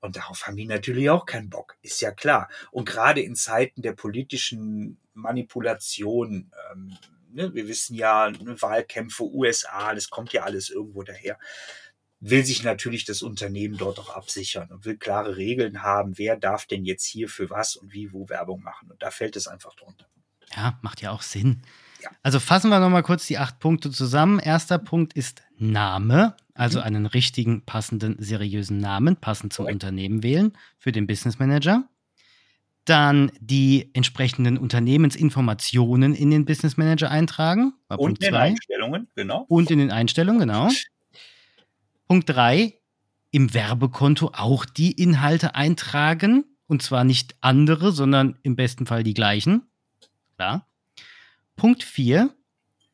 [0.00, 2.48] Und darauf haben die natürlich auch keinen Bock, ist ja klar.
[2.70, 6.96] Und gerade in Zeiten der politischen Manipulation, ähm,
[7.32, 11.38] ne, wir wissen ja, ne, Wahlkämpfe, USA, das kommt ja alles irgendwo daher,
[12.20, 16.66] will sich natürlich das Unternehmen dort auch absichern und will klare Regeln haben, wer darf
[16.66, 18.90] denn jetzt hier für was und wie wo Werbung machen.
[18.90, 20.06] Und da fällt es einfach drunter.
[20.54, 21.62] Ja, macht ja auch Sinn.
[22.02, 22.10] Ja.
[22.22, 24.38] Also fassen wir nochmal kurz die acht Punkte zusammen.
[24.38, 26.84] Erster Punkt ist Name, also mhm.
[26.84, 29.74] einen richtigen, passenden, seriösen Namen, passend zum okay.
[29.74, 31.88] Unternehmen wählen für den Business Manager.
[32.84, 37.74] Dann die entsprechenden Unternehmensinformationen in den Business Manager eintragen.
[37.88, 39.44] Und Punkt in den Einstellungen, genau.
[39.48, 40.70] Und in den Einstellungen, genau.
[42.06, 42.74] Punkt drei,
[43.30, 46.44] im Werbekonto auch die Inhalte eintragen.
[46.66, 49.62] Und zwar nicht andere, sondern im besten Fall die gleichen.
[50.36, 50.67] Klar.
[51.58, 52.34] Punkt 4.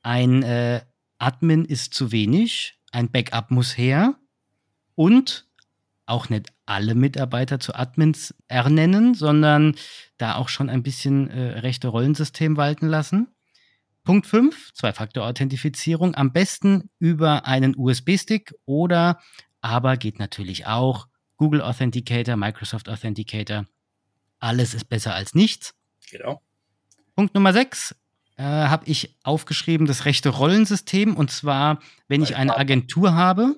[0.02, 0.80] Ein äh,
[1.18, 4.18] Admin ist zu wenig, ein Backup muss her
[4.94, 5.46] und
[6.06, 9.76] auch nicht alle Mitarbeiter zu Admins ernennen, sondern
[10.16, 13.28] da auch schon ein bisschen äh, rechte Rollensystem walten lassen.
[14.02, 19.20] Punkt 5, Zwei-Faktor-Authentifizierung, am besten über einen USB-Stick oder
[19.60, 23.66] aber geht natürlich auch Google Authenticator, Microsoft Authenticator.
[24.38, 25.74] Alles ist besser als nichts.
[26.10, 26.42] Genau.
[27.14, 27.94] Punkt Nummer 6,
[28.36, 31.16] äh, habe ich aufgeschrieben das rechte Rollensystem.
[31.16, 33.56] Und zwar, wenn ich eine Agentur habe,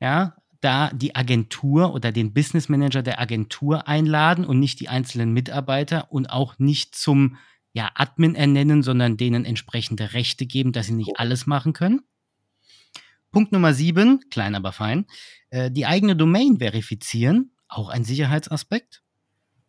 [0.00, 5.32] ja, da die Agentur oder den Business Manager der Agentur einladen und nicht die einzelnen
[5.32, 7.36] Mitarbeiter und auch nicht zum
[7.72, 12.00] ja, Admin ernennen, sondern denen entsprechende Rechte geben, dass sie nicht alles machen können.
[13.30, 15.04] Punkt Nummer sieben, klein aber fein,
[15.50, 19.02] äh, die eigene Domain verifizieren, auch ein Sicherheitsaspekt.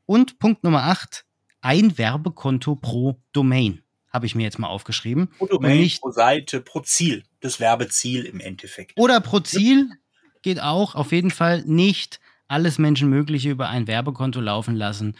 [0.05, 1.25] Und Punkt Nummer acht,
[1.59, 3.83] ein Werbekonto pro Domain
[4.17, 5.29] habe ich mir jetzt mal aufgeschrieben.
[5.37, 7.23] Pro Domain, nicht, pro Seite, pro Ziel.
[7.39, 8.97] Das Werbeziel im Endeffekt.
[8.97, 9.91] Oder pro Ziel
[10.41, 10.95] geht auch.
[10.95, 15.15] Auf jeden Fall nicht alles Menschenmögliche über ein Werbekonto laufen lassen.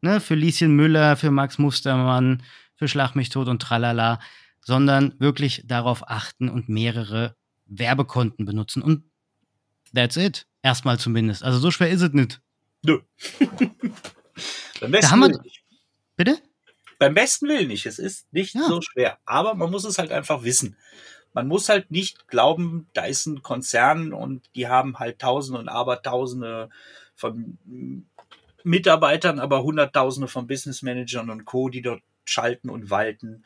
[0.00, 2.42] Ne, für Lieschen Müller, für Max Mustermann,
[2.74, 4.18] für Schlag mich tot und tralala,
[4.62, 7.36] sondern wirklich darauf achten und mehrere
[7.66, 8.82] Werbekonten benutzen.
[8.82, 9.04] Und
[9.94, 10.48] that's it.
[10.60, 11.44] Erstmal zumindest.
[11.44, 12.40] Also so schwer ist es nicht.
[12.82, 12.98] Nö.
[14.80, 15.40] da haben wir,
[16.16, 16.42] bitte?
[17.00, 17.86] Beim besten Willen nicht.
[17.86, 18.62] Es ist nicht ja.
[18.68, 19.18] so schwer.
[19.24, 20.76] Aber man muss es halt einfach wissen.
[21.32, 25.68] Man muss halt nicht glauben, da ist ein Konzern und die haben halt Tausende und
[25.68, 26.68] Abertausende
[27.14, 27.58] von
[28.64, 33.44] Mitarbeitern, aber Hunderttausende von Business Managern und Co., die dort schalten und walten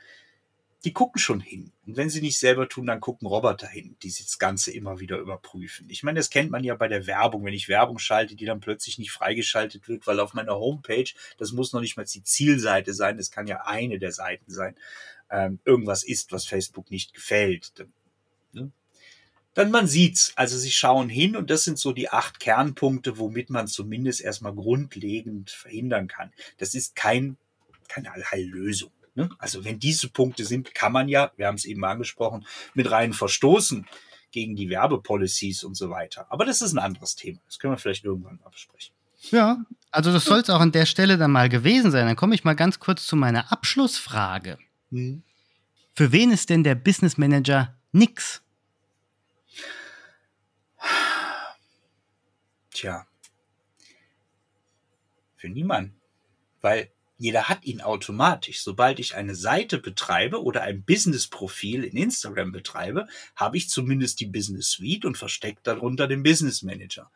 [0.84, 1.72] die gucken schon hin.
[1.86, 5.18] Und wenn sie nicht selber tun, dann gucken Roboter hin, die das Ganze immer wieder
[5.18, 5.88] überprüfen.
[5.88, 8.60] Ich meine, das kennt man ja bei der Werbung, wenn ich Werbung schalte, die dann
[8.60, 12.92] plötzlich nicht freigeschaltet wird, weil auf meiner Homepage, das muss noch nicht mal die Zielseite
[12.92, 14.76] sein, das kann ja eine der Seiten sein,
[15.30, 17.78] ähm, irgendwas ist, was Facebook nicht gefällt.
[17.78, 17.92] Dann,
[18.52, 18.70] ne?
[19.54, 20.32] dann man sieht's.
[20.36, 24.54] Also sie schauen hin und das sind so die acht Kernpunkte, womit man zumindest erstmal
[24.54, 26.32] grundlegend verhindern kann.
[26.58, 27.38] Das ist kein,
[27.88, 28.90] keine Allheillösung.
[29.14, 29.28] Ne?
[29.38, 33.12] Also wenn diese Punkte sind, kann man ja, wir haben es eben angesprochen, mit rein
[33.12, 33.86] verstoßen
[34.30, 36.26] gegen die Werbepolicies und so weiter.
[36.30, 37.38] Aber das ist ein anderes Thema.
[37.46, 38.94] Das können wir vielleicht irgendwann mal besprechen.
[39.30, 42.06] Ja, also das soll es auch an der Stelle dann mal gewesen sein.
[42.06, 44.58] Dann komme ich mal ganz kurz zu meiner Abschlussfrage.
[44.90, 45.22] Hm.
[45.94, 48.42] Für wen ist denn der Business Manager nix?
[52.70, 53.06] Tja,
[55.36, 55.94] für niemanden.
[56.60, 58.62] Weil jeder hat ihn automatisch.
[58.62, 63.06] Sobald ich eine Seite betreibe oder ein Business-Profil in Instagram betreibe,
[63.36, 67.10] habe ich zumindest die Business Suite und versteckt darunter den Business Manager.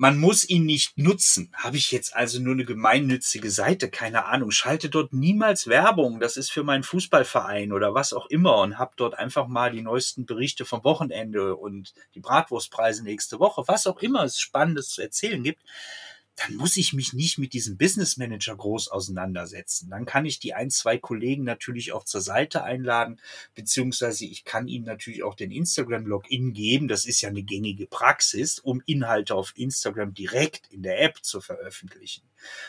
[0.00, 1.52] Man muss ihn nicht nutzen.
[1.56, 3.90] Habe ich jetzt also nur eine gemeinnützige Seite?
[3.90, 4.52] Keine Ahnung.
[4.52, 6.20] Schalte dort niemals Werbung.
[6.20, 9.82] Das ist für meinen Fußballverein oder was auch immer und habe dort einfach mal die
[9.82, 15.02] neuesten Berichte vom Wochenende und die Bratwurstpreise nächste Woche, was auch immer es Spannendes zu
[15.02, 15.62] erzählen gibt
[16.38, 19.90] dann muss ich mich nicht mit diesem Business Manager groß auseinandersetzen.
[19.90, 23.20] Dann kann ich die ein, zwei Kollegen natürlich auch zur Seite einladen,
[23.54, 26.86] beziehungsweise ich kann ihnen natürlich auch den Instagram-Login geben.
[26.86, 31.40] Das ist ja eine gängige Praxis, um Inhalte auf Instagram direkt in der App zu
[31.40, 32.22] veröffentlichen.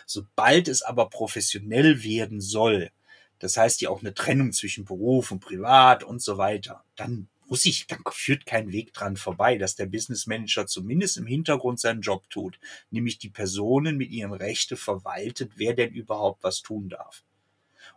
[0.07, 2.89] Sobald es aber professionell werden soll,
[3.37, 7.65] das heißt ja auch eine Trennung zwischen Beruf und Privat und so weiter, dann muss
[7.65, 12.01] ich, dann führt kein Weg dran vorbei, dass der Business Manager zumindest im Hintergrund seinen
[12.01, 12.59] Job tut,
[12.91, 17.23] nämlich die Personen mit ihren Rechte verwaltet, wer denn überhaupt was tun darf.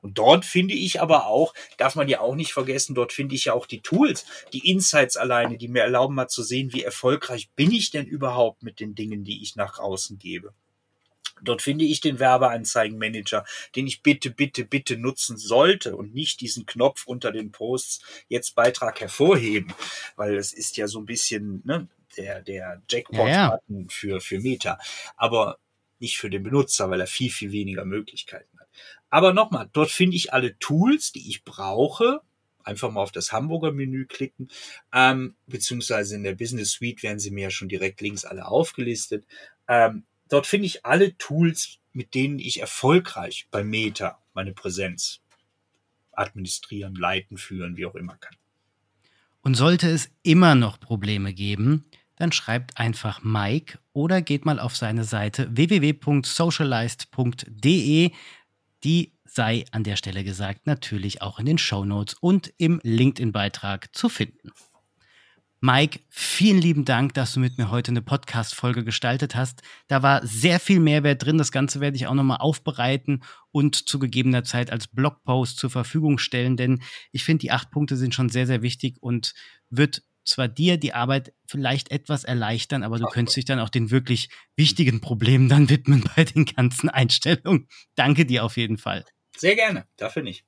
[0.01, 3.45] Und dort finde ich aber auch, darf man ja auch nicht vergessen, dort finde ich
[3.45, 7.51] ja auch die Tools, die Insights alleine, die mir erlauben mal zu sehen, wie erfolgreich
[7.55, 10.55] bin ich denn überhaupt mit den Dingen, die ich nach außen gebe.
[11.43, 13.45] Dort finde ich den Werbeanzeigenmanager,
[13.77, 18.55] den ich bitte, bitte, bitte nutzen sollte und nicht diesen Knopf unter den Posts jetzt
[18.55, 19.73] Beitrag hervorheben,
[20.17, 23.85] weil es ist ja so ein bisschen ne, der, der Jackpot-Button ja, ja.
[23.89, 24.79] für, für Meta,
[25.17, 25.59] aber
[25.99, 28.69] nicht für den Benutzer, weil er viel, viel weniger Möglichkeiten hat.
[29.09, 32.21] Aber nochmal, dort finde ich alle Tools, die ich brauche,
[32.65, 34.49] einfach mal auf das Hamburger Menü klicken,
[34.93, 39.25] ähm, beziehungsweise in der Business Suite werden sie mir ja schon direkt links alle aufgelistet.
[39.69, 45.21] Ähm, Dort finde ich alle Tools, mit denen ich erfolgreich bei Meta meine Präsenz
[46.13, 48.35] administrieren, leiten, führen, wie auch immer kann.
[49.43, 51.85] Und sollte es immer noch Probleme geben,
[52.17, 58.11] dann schreibt einfach Mike oder geht mal auf seine Seite www.socialized.de.
[58.85, 63.95] Die sei an der Stelle gesagt natürlich auch in den Show Notes und im LinkedIn-Beitrag
[63.95, 64.51] zu finden.
[65.65, 69.63] Mike, vielen lieben Dank, dass du mit mir heute eine Podcast-Folge gestaltet hast.
[69.87, 71.39] Da war sehr viel Mehrwert drin.
[71.39, 76.19] Das Ganze werde ich auch nochmal aufbereiten und zu gegebener Zeit als Blogpost zur Verfügung
[76.19, 76.83] stellen, denn
[77.13, 79.35] ich finde, die acht Punkte sind schon sehr, sehr wichtig und
[79.71, 83.93] wird zwar dir die Arbeit vielleicht etwas erleichtern, aber du könntest dich dann auch den
[83.93, 87.69] wirklich wichtigen Problemen dann widmen bei den ganzen Einstellungen.
[87.95, 89.05] Danke dir auf jeden Fall.
[89.37, 90.45] Sehr gerne, dafür nicht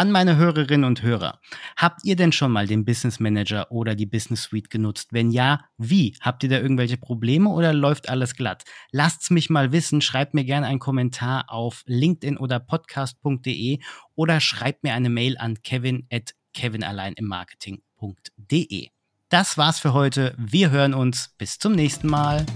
[0.00, 1.40] an meine Hörerinnen und Hörer.
[1.76, 5.08] Habt ihr denn schon mal den Business Manager oder die Business Suite genutzt?
[5.12, 6.16] Wenn ja, wie?
[6.22, 8.62] Habt ihr da irgendwelche Probleme oder läuft alles glatt?
[8.92, 10.00] Lasst's mich mal wissen.
[10.00, 13.80] Schreibt mir gerne einen Kommentar auf LinkedIn oder podcast.de
[14.14, 18.88] oder schreibt mir eine Mail an kevin at kevinalleinimmarketing.de.
[19.28, 20.34] Das war's für heute.
[20.38, 21.34] Wir hören uns.
[21.36, 22.46] Bis zum nächsten Mal.